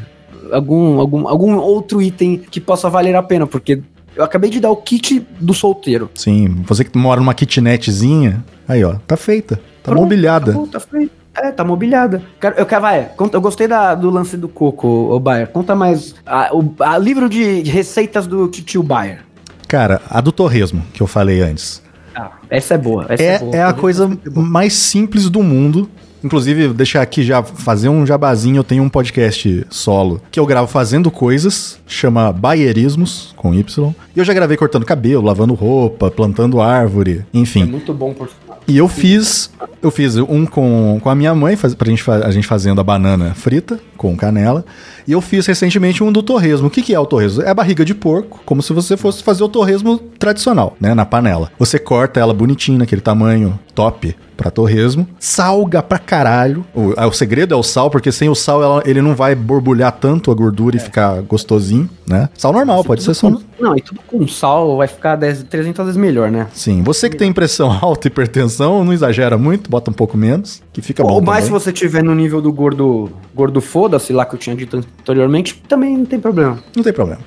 algum, 0.52 1.00
algum, 1.00 1.28
algum 1.28 1.56
outro 1.56 2.00
item 2.00 2.36
que 2.38 2.60
possa 2.60 2.88
valer 2.88 3.14
a 3.16 3.22
pena, 3.22 3.46
porque 3.46 3.80
eu 4.14 4.24
acabei 4.24 4.50
de 4.50 4.60
dar 4.60 4.70
o 4.70 4.76
kit 4.76 5.26
do 5.40 5.54
solteiro. 5.54 6.10
Sim. 6.14 6.62
Você 6.66 6.84
que 6.84 6.96
mora 6.98 7.20
numa 7.20 7.34
kitnetzinha, 7.34 8.44
aí 8.68 8.84
ó, 8.84 8.94
tá 9.06 9.16
feita. 9.16 9.56
Tá 9.82 9.90
Pronto, 9.92 10.02
mobiliada. 10.02 10.50
acabou, 10.50 10.66
tá 10.68 10.80
feito. 10.80 11.20
É, 11.32 11.52
tá 11.52 11.62
mobiliada. 11.64 12.22
Eu 12.56 12.66
quero, 12.66 12.82
vai, 12.82 13.04
conta- 13.16 13.36
eu 13.36 13.40
gostei 13.40 13.68
da- 13.68 13.94
do 13.94 14.10
lance 14.10 14.36
do 14.36 14.48
coco, 14.48 14.86
o 15.14 15.18
Bayer. 15.20 15.46
Conta 15.48 15.74
mais. 15.76 16.14
A, 16.26 16.50
o 16.54 16.74
a 16.80 16.98
livro 16.98 17.28
de 17.28 17.62
receitas 17.62 18.26
do 18.26 18.48
tio 18.48 18.82
Bayer. 18.82 19.20
Cara, 19.70 20.02
a 20.10 20.20
do 20.20 20.32
torresmo, 20.32 20.82
que 20.92 21.00
eu 21.00 21.06
falei 21.06 21.40
antes. 21.40 21.80
Ah, 22.14 22.32
essa 22.50 22.74
é 22.74 22.78
boa. 22.78 23.06
Essa 23.08 23.22
É, 23.22 23.38
boa. 23.38 23.56
é 23.56 23.62
a 23.62 23.72
coisa 23.72 24.10
mais 24.34 24.72
simples 24.74 25.30
do 25.30 25.42
mundo. 25.42 25.88
Inclusive, 26.22 26.68
deixar 26.74 27.00
aqui 27.00 27.22
já 27.22 27.42
fazer 27.42 27.88
um 27.88 28.04
jabazinho. 28.04 28.56
Eu 28.58 28.64
tenho 28.64 28.82
um 28.82 28.88
podcast 28.90 29.64
solo 29.70 30.20
que 30.30 30.38
eu 30.38 30.44
gravo 30.44 30.66
fazendo 30.66 31.10
coisas, 31.10 31.78
chama 31.86 32.30
Baierismos, 32.30 33.32
com 33.36 33.54
Y. 33.54 33.94
E 34.14 34.18
eu 34.18 34.24
já 34.24 34.34
gravei 34.34 34.56
cortando 34.56 34.84
cabelo, 34.84 35.24
lavando 35.24 35.54
roupa, 35.54 36.10
plantando 36.10 36.60
árvore, 36.60 37.24
É 37.32 37.38
enfim. 37.38 37.64
muito 37.64 37.94
bom, 37.94 38.12
por. 38.12 38.28
E 38.68 38.76
eu 38.76 38.86
fiz, 38.86 39.50
eu 39.82 39.90
fiz 39.90 40.16
um 40.16 40.44
com, 40.46 41.00
com 41.02 41.08
a 41.10 41.14
minha 41.14 41.34
mãe, 41.34 41.56
faz, 41.56 41.74
pra 41.74 41.88
gente, 41.88 42.04
a 42.08 42.30
gente 42.30 42.46
fazendo 42.46 42.80
a 42.80 42.84
banana 42.84 43.32
frita 43.34 43.80
com 43.96 44.14
canela. 44.14 44.64
E 45.10 45.12
eu 45.12 45.20
fiz 45.20 45.44
recentemente 45.44 46.04
um 46.04 46.12
do 46.12 46.22
torresmo. 46.22 46.68
O 46.68 46.70
que, 46.70 46.82
que 46.82 46.94
é 46.94 47.00
o 47.00 47.04
torresmo? 47.04 47.42
É 47.42 47.48
a 47.50 47.54
barriga 47.54 47.84
de 47.84 47.96
porco, 47.96 48.40
como 48.46 48.62
se 48.62 48.72
você 48.72 48.96
fosse 48.96 49.24
fazer 49.24 49.42
o 49.42 49.48
torresmo 49.48 49.98
tradicional, 49.98 50.76
né, 50.80 50.94
na 50.94 51.04
panela. 51.04 51.50
Você 51.58 51.80
corta 51.80 52.20
ela 52.20 52.32
bonitinha, 52.32 52.78
naquele 52.78 53.00
tamanho 53.00 53.58
top 53.74 54.14
pra 54.36 54.50
torresmo, 54.50 55.06
salga 55.18 55.82
pra 55.82 55.98
caralho. 55.98 56.64
O, 56.74 56.94
ah, 56.96 57.06
o 57.06 57.12
segredo 57.12 57.52
é 57.52 57.56
o 57.56 57.62
sal, 57.62 57.90
porque 57.90 58.10
sem 58.12 58.28
o 58.28 58.34
sal 58.34 58.62
ela- 58.62 58.82
ele 58.86 59.02
não 59.02 59.14
vai 59.14 59.34
borbulhar 59.34 59.92
tanto 59.92 60.30
a 60.30 60.34
gordura 60.34 60.76
e 60.76 60.80
ficar 60.80 61.20
gostosinho, 61.22 61.88
né? 62.06 62.28
Sal 62.38 62.52
normal, 62.52 62.82
pode 62.84 63.02
ser 63.02 63.12
só... 63.14 63.30
Com- 63.30 63.40
Não, 63.58 63.76
e 63.76 63.82
tudo 63.82 64.00
com 64.06 64.26
sal 64.26 64.76
vai 64.78 64.86
ficar 64.88 65.16
10, 65.16 65.42
300 65.44 65.84
vezes 65.84 66.00
melhor, 66.00 66.30
né? 66.30 66.46
Sim, 66.54 66.82
você 66.82 67.10
que 67.10 67.16
tem 67.18 67.32
pressão 67.32 67.70
alta, 67.82 68.06
hipertensão, 68.08 68.82
não 68.84 68.92
exagera 68.94 69.36
muito, 69.36 69.68
bota 69.70 69.90
um 69.90 69.94
pouco 69.94 70.16
menos, 70.16 70.62
que 70.72 70.80
fica 70.80 71.02
bom 71.02 71.10
Ou 71.14 71.20
mais 71.22 71.44
se 71.44 71.50
também. 71.50 71.60
você 71.60 71.72
tiver 71.72 72.02
no 72.02 72.14
nível 72.14 72.40
do 72.40 72.50
gordo, 72.52 73.10
gordo 73.34 73.60
foda-se 73.60 74.10
lá 74.12 74.24
que 74.24 74.34
eu 74.34 74.38
tinha 74.38 74.56
dito 74.56 74.82
anteriormente, 75.00 75.60
também 75.68 75.96
não 75.96 76.04
tem 76.04 76.20
problema. 76.20 76.58
Não 76.76 76.82
tem 76.82 76.92
problema. 76.92 77.20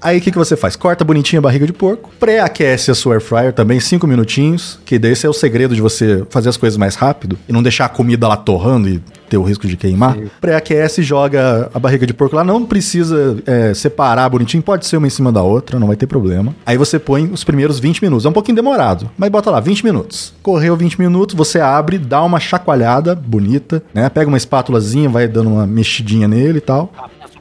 Aí 0.00 0.18
o 0.18 0.20
que, 0.20 0.30
que 0.30 0.38
você 0.38 0.56
faz? 0.56 0.76
Corta 0.76 1.04
bonitinho 1.04 1.40
a 1.40 1.42
barriga 1.42 1.66
de 1.66 1.72
porco, 1.72 2.10
pré-aquece 2.20 2.90
a 2.90 2.94
sua 2.94 3.14
air 3.14 3.20
fryer 3.20 3.52
também, 3.52 3.80
5 3.80 4.06
minutinhos, 4.06 4.78
que 4.84 4.98
daí 4.98 5.12
esse 5.12 5.26
é 5.26 5.28
o 5.28 5.32
segredo 5.32 5.74
de 5.74 5.80
você 5.80 6.24
fazer 6.30 6.48
as 6.48 6.56
coisas 6.56 6.76
mais 6.76 6.94
rápido 6.94 7.38
e 7.48 7.52
não 7.52 7.62
deixar 7.62 7.86
a 7.86 7.88
comida 7.88 8.28
lá 8.28 8.36
torrando 8.36 8.88
e 8.88 9.02
ter 9.28 9.36
o 9.36 9.42
risco 9.42 9.66
de 9.66 9.76
queimar. 9.76 10.16
Pré-aquece, 10.40 11.02
joga 11.02 11.70
a 11.74 11.78
barriga 11.78 12.06
de 12.06 12.14
porco 12.14 12.36
lá, 12.36 12.44
não 12.44 12.64
precisa 12.64 13.38
é, 13.46 13.74
separar 13.74 14.28
bonitinho, 14.28 14.62
pode 14.62 14.86
ser 14.86 14.96
uma 14.96 15.06
em 15.06 15.10
cima 15.10 15.32
da 15.32 15.42
outra, 15.42 15.78
não 15.78 15.86
vai 15.86 15.96
ter 15.96 16.06
problema. 16.06 16.54
Aí 16.64 16.76
você 16.76 16.98
põe 16.98 17.24
os 17.26 17.42
primeiros 17.42 17.80
20 17.80 18.02
minutos, 18.02 18.26
é 18.26 18.28
um 18.28 18.32
pouquinho 18.32 18.54
demorado, 18.56 19.10
mas 19.16 19.30
bota 19.30 19.50
lá, 19.50 19.60
20 19.60 19.84
minutos. 19.84 20.32
Correu 20.42 20.76
20 20.76 21.00
minutos, 21.00 21.34
você 21.34 21.58
abre, 21.58 21.98
dá 21.98 22.22
uma 22.22 22.38
chacoalhada 22.38 23.14
bonita, 23.14 23.82
né? 23.92 24.08
Pega 24.08 24.28
uma 24.28 24.36
espátulazinha, 24.36 25.08
vai 25.08 25.26
dando 25.26 25.50
uma 25.50 25.66
mexidinha 25.66 26.28
nele 26.28 26.58
e 26.58 26.60
tal. 26.60 26.92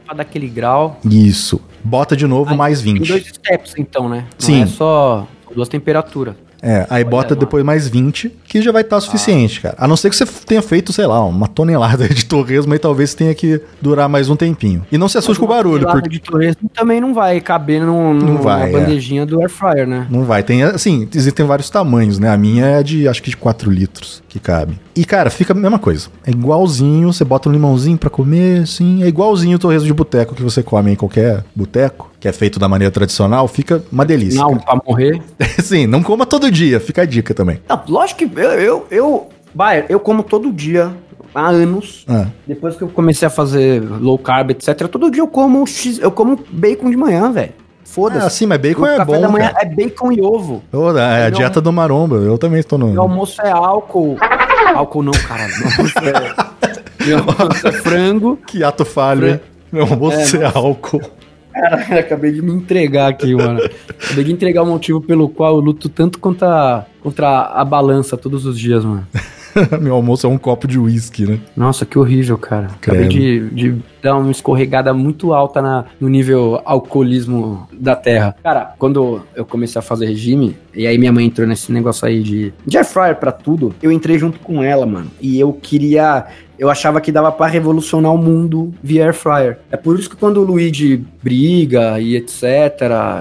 Pra 0.06 0.14
dar 0.14 0.22
aquele 0.22 0.48
grau. 0.48 1.00
Isso. 1.04 1.60
Bota 1.84 2.16
de 2.16 2.28
novo 2.28 2.52
Aí, 2.52 2.58
mais 2.58 2.82
Tem 2.82 2.94
20. 2.94 3.08
dois 3.08 3.26
steps, 3.28 3.74
então, 3.78 4.08
né? 4.08 4.26
Sim. 4.38 4.58
Não 4.58 4.64
é 4.64 4.68
só 4.68 5.28
duas 5.54 5.68
temperaturas. 5.68 6.36
É, 6.62 6.86
aí 6.90 7.04
bota 7.04 7.36
depois 7.36 7.64
mais 7.64 7.88
20, 7.88 8.32
que 8.48 8.62
já 8.62 8.72
vai 8.72 8.82
estar 8.82 9.00
suficiente, 9.00 9.62
cara. 9.62 9.76
A 9.78 9.88
não 9.88 9.96
ser 9.96 10.10
que 10.10 10.16
você 10.16 10.26
tenha 10.46 10.62
feito, 10.62 10.92
sei 10.94 11.06
lá, 11.06 11.24
uma 11.24 11.48
tonelada 11.48 12.08
de 12.10 12.26
torresmo, 12.26 12.74
aí 12.74 12.80
talvez 12.80 13.14
tenha 13.14 13.34
que 13.36 13.62
durar 13.82 14.10
mais 14.10 14.30
um 14.30 14.36
tempinho. 14.36 14.86
E 14.92 14.98
não 14.98 15.08
se 15.08 15.18
assuste 15.18 15.40
com 15.40 15.46
o 15.46 15.50
barulho, 15.50 15.88
porque 15.88 16.10
de 16.10 16.20
torresmo 16.20 16.70
também 16.74 17.00
não 17.00 17.14
vai 17.14 17.40
caber 17.40 17.82
no- 17.82 18.14
Não 18.14 18.38
vai, 18.38 18.62
na 18.62 18.68
é. 18.68 18.72
bandejinha 18.72 19.26
do 19.26 19.40
air 19.42 19.50
fryer, 19.50 19.88
né? 19.88 20.08
não 20.10 20.24
vai. 20.24 20.42
Tem, 20.44 20.64
assim, 20.64 21.08
existem 21.14 21.46
vários 21.46 21.70
tamanhos, 21.70 22.18
né? 22.20 22.30
A 22.30 22.38
minha 22.38 22.66
é 22.66 22.84
de, 22.84 23.08
acho 23.08 23.22
que 23.22 23.30
de 23.30 23.38
4 23.38 23.70
litros 23.70 24.24
que 24.30 24.40
cabe. 24.40 24.80
E, 24.96 25.04
cara, 25.06 25.30
fica 25.30 25.54
a 25.54 25.56
mesma 25.56 25.78
coisa. 25.80 26.08
É 26.26 26.32
igualzinho, 26.32 27.12
você 27.12 27.24
bota 27.26 27.50
um 27.50 27.52
limãozinho 27.52 27.98
pra 27.98 28.10
comer, 28.10 28.62
assim. 28.64 29.04
É 29.04 29.08
igualzinho 29.08 29.56
o 29.56 29.60
torresmo 29.60 29.88
de 29.88 29.94
boteco 29.94 30.34
que 30.36 30.42
você 30.42 30.64
come 30.64 30.92
em 30.92 30.96
qualquer 30.96 31.44
boteco, 31.56 32.10
que 32.20 32.28
é 32.28 32.32
feito 32.32 32.58
da 32.60 32.68
maneira 32.68 32.92
tradicional. 32.92 33.48
Fica 33.48 33.84
uma 33.92 34.06
delícia. 34.06 34.40
Não, 34.40 34.58
pra 34.58 34.80
morrer. 34.86 35.22
Sim, 35.62 35.86
não 35.88 36.02
coma 36.02 36.26
todo 36.26 36.45
dia, 36.52 36.80
fica 36.80 37.02
a 37.02 37.06
dica 37.06 37.34
também. 37.34 37.62
Não, 37.68 37.82
lógico 37.88 38.28
que 38.28 38.40
eu, 38.40 38.52
eu, 38.52 38.88
eu, 38.92 39.30
Bayer, 39.54 39.86
eu 39.90 40.00
como 40.00 40.24
todo 40.24 40.52
dia 40.52 40.92
há 41.34 41.50
anos. 41.50 42.06
Ah, 42.08 42.28
Depois 42.48 42.76
que 42.76 42.84
eu 42.84 42.88
comecei 42.88 43.28
a 43.28 43.32
fazer 43.32 43.82
low 43.82 44.18
carb, 44.18 44.52
etc, 44.52 44.88
todo 44.88 45.12
dia 45.12 45.22
eu 45.22 45.28
como 45.28 45.66
X, 45.68 46.00
eu 46.00 46.12
como 46.12 46.40
bacon 46.50 46.90
de 46.90 46.98
manhã, 46.98 47.32
velho. 47.32 47.54
Foda-se. 47.84 48.26
ah, 48.26 48.30
sim, 48.30 48.46
mas 48.46 48.58
bacon 48.58 48.82
o 48.82 48.88
é 48.88 48.98
café 48.98 49.14
bom, 49.14 49.22
da 49.22 49.30
manhã 49.30 49.54
cara. 49.54 49.66
é 49.66 49.70
bacon 49.70 50.12
e 50.12 50.22
ovo. 50.22 50.64
É 50.98 51.26
a 51.28 51.30
dieta 51.30 51.62
do 51.62 51.72
maromba, 51.72 52.18
eu 52.18 52.38
também 52.38 52.60
estou 52.60 52.78
no... 52.78 52.88
Meu 52.88 53.04
almoço 53.04 53.42
é 53.42 53.52
álcool. 53.52 54.18
álcool 54.74 55.04
não, 55.04 55.14
caralho. 55.14 55.54
Meu 55.58 55.70
almoço 55.70 56.00
é, 56.00 57.06
meu 57.06 57.18
almoço 57.20 57.68
é 57.68 57.72
frango. 57.72 58.40
Que 58.48 58.64
ato 58.64 58.84
falho, 58.84 59.28
hein? 59.30 59.40
Meu 59.72 59.84
almoço 59.84 60.38
é, 60.38 60.46
álcool. 60.46 61.02
Caralho, 61.56 62.00
acabei 62.00 62.34
de 62.34 62.42
me 62.42 62.52
entregar 62.52 63.08
aqui, 63.08 63.34
mano. 63.34 63.62
Acabei 64.04 64.26
de 64.26 64.34
entregar 64.34 64.62
o 64.62 64.66
motivo 64.66 65.00
pelo 65.00 65.30
qual 65.30 65.56
eu 65.56 65.62
luto 65.62 65.88
tanto 65.88 66.20
contra, 66.20 66.86
contra 67.06 67.42
a 67.54 67.64
balança 67.64 68.18
todos 68.18 68.46
os 68.48 68.60
dias, 68.60 68.84
mano. 68.84 69.06
Meu 69.80 69.94
almoço 69.96 70.26
é 70.28 70.30
um 70.30 70.38
copo 70.38 70.68
de 70.68 70.78
uísque, 70.78 71.24
né? 71.26 71.40
Nossa, 71.56 71.86
que 71.86 71.98
horrível, 71.98 72.38
cara. 72.38 72.68
Acabei 72.76 73.08
de, 73.08 73.50
de 73.52 73.76
dar 74.04 74.18
uma 74.18 74.30
escorregada 74.32 74.94
muito 74.94 75.34
alta 75.34 75.62
na, 75.62 75.86
no 75.98 76.10
nível 76.10 76.60
alcoolismo 76.66 77.68
da 77.72 77.96
terra. 77.96 78.36
Cara, 78.44 78.74
quando 78.78 79.22
eu 79.34 79.46
comecei 79.46 79.80
a 79.80 79.82
fazer 79.82 80.08
regime, 80.08 80.58
e 80.74 80.86
aí 80.86 80.98
minha 80.98 81.12
mãe 81.14 81.26
entrou 81.26 81.48
nesse 81.48 81.72
negócio 81.72 82.06
aí 82.06 82.22
de, 82.22 82.54
de 82.66 82.78
air 82.78 82.86
fryer 82.86 83.16
pra 83.16 83.32
tudo, 83.32 83.74
eu 83.82 83.92
entrei 83.94 84.18
junto 84.20 84.40
com 84.40 84.62
ela, 84.62 84.86
mano. 84.86 85.08
E 85.22 85.40
eu 85.40 85.54
queria. 85.54 86.26
Eu 86.58 86.70
achava 86.70 87.02
que 87.02 87.12
dava 87.12 87.34
pra 87.34 87.48
revolucionar 87.48 88.14
o 88.14 88.18
mundo 88.18 88.74
via 88.82 89.04
air 89.04 89.14
fryer. 89.14 89.60
É 89.70 89.76
por 89.76 90.00
isso 90.00 90.10
que 90.10 90.16
quando 90.16 90.38
o 90.38 90.44
Luigi 90.46 91.04
briga 91.22 92.00
e 92.00 92.16
etc, 92.16 92.46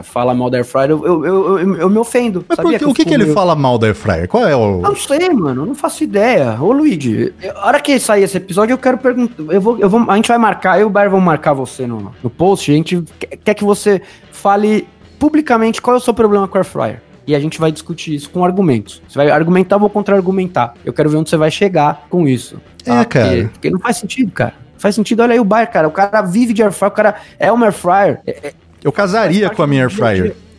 fala 0.05 0.33
mal 0.33 0.49
da 0.49 0.59
air 0.59 0.65
fryer, 0.65 0.91
eu, 0.91 1.05
eu, 1.05 1.25
eu, 1.25 1.75
eu- 1.79 1.91
me 1.91 1.99
ofendo. 1.99 2.45
Mas 2.49 2.57
por 2.57 2.63
sabia 2.63 2.79
que- 2.79 2.85
o 2.85 2.95
que, 2.95 3.05
que 3.05 3.13
ele 3.13 3.33
fala 3.33 3.57
mal 3.57 3.74
da 3.79 3.87
Air 3.87 3.95
Fryer? 3.95 4.29
Qual 4.29 4.47
é 4.47 4.55
o... 4.55 4.77
eu 4.77 4.83
não 4.83 4.97
sei, 4.97 5.29
mano. 5.31 5.65
Não 5.67 5.75
faço 5.75 6.05
ideia. 6.05 6.57
Ô, 6.61 6.73
Luigi, 6.73 7.33
a 7.57 7.67
hora 7.67 7.81
que 7.81 7.99
sair 7.99 8.23
esse 8.23 8.37
episódio, 8.37 8.73
eu 8.75 8.79
quero 8.79 8.99
perguntar. 8.99 9.43
Eu 9.53 9.61
vou, 9.61 9.79
eu 9.79 9.89
vou, 9.89 10.05
a 10.09 10.17
gente 10.17 10.29
vai 10.29 10.39
marcar, 10.39 10.77
eu 10.79 10.83
e 10.83 10.85
o 10.85 10.91
Bayer 10.91 11.11
vamos 11.11 11.25
marcar 11.25 11.53
você 11.53 11.87
no, 11.87 12.13
no 12.23 12.31
post. 12.31 12.71
A 12.71 12.75
gente 12.75 13.03
quer- 13.45 13.55
que 13.55 13.65
você 13.65 14.01
fale 14.33 14.87
publicamente 15.19 15.81
qual 15.81 15.95
é 15.97 15.99
o 15.99 16.03
seu 16.03 16.13
problema 16.15 16.47
com 16.49 16.59
a 16.59 16.61
Air 16.61 16.65
Fryer. 16.67 17.03
E 17.27 17.35
a 17.35 17.41
gente 17.41 17.59
vai 17.59 17.73
discutir 17.73 18.15
isso 18.15 18.29
com 18.29 18.45
argumentos. 18.45 19.01
Você 19.09 19.17
vai 19.17 19.31
argumentar, 19.31 19.77
eu 19.77 19.81
vou 19.81 19.89
contra-argumentar. 19.89 20.75
Eu 20.85 20.93
quero 20.93 21.09
ver 21.09 21.17
onde 21.17 21.31
você 21.31 21.37
vai 21.37 21.51
chegar 21.51 22.07
com 22.11 22.29
isso. 22.29 22.61
É, 22.85 23.05
cara. 23.05 23.27
Porque, 23.29 23.43
porque 23.53 23.71
não 23.71 23.79
faz 23.79 23.97
sentido, 23.97 24.31
cara. 24.31 24.53
Não 24.75 24.81
Faz 24.81 24.95
sentido, 24.95 25.21
olha 25.23 25.33
aí 25.33 25.41
o 25.41 25.45
Bayer, 25.45 25.71
cara. 25.71 25.89
O 25.89 25.91
cara 25.91 26.21
vive 26.21 26.53
de 26.53 26.63
air 26.63 26.71
fryer, 26.73 26.93
o 26.93 26.95
cara 26.95 27.15
é 27.39 27.51
uma 27.51 27.67
air 27.67 27.73
fryer. 27.73 28.21
É- 28.27 28.49
é 28.49 28.53
Eu 28.83 28.93
casaria 28.93 29.49
com 29.49 29.63
a 29.63 29.67
minha 29.67 29.85
Air 29.85 29.91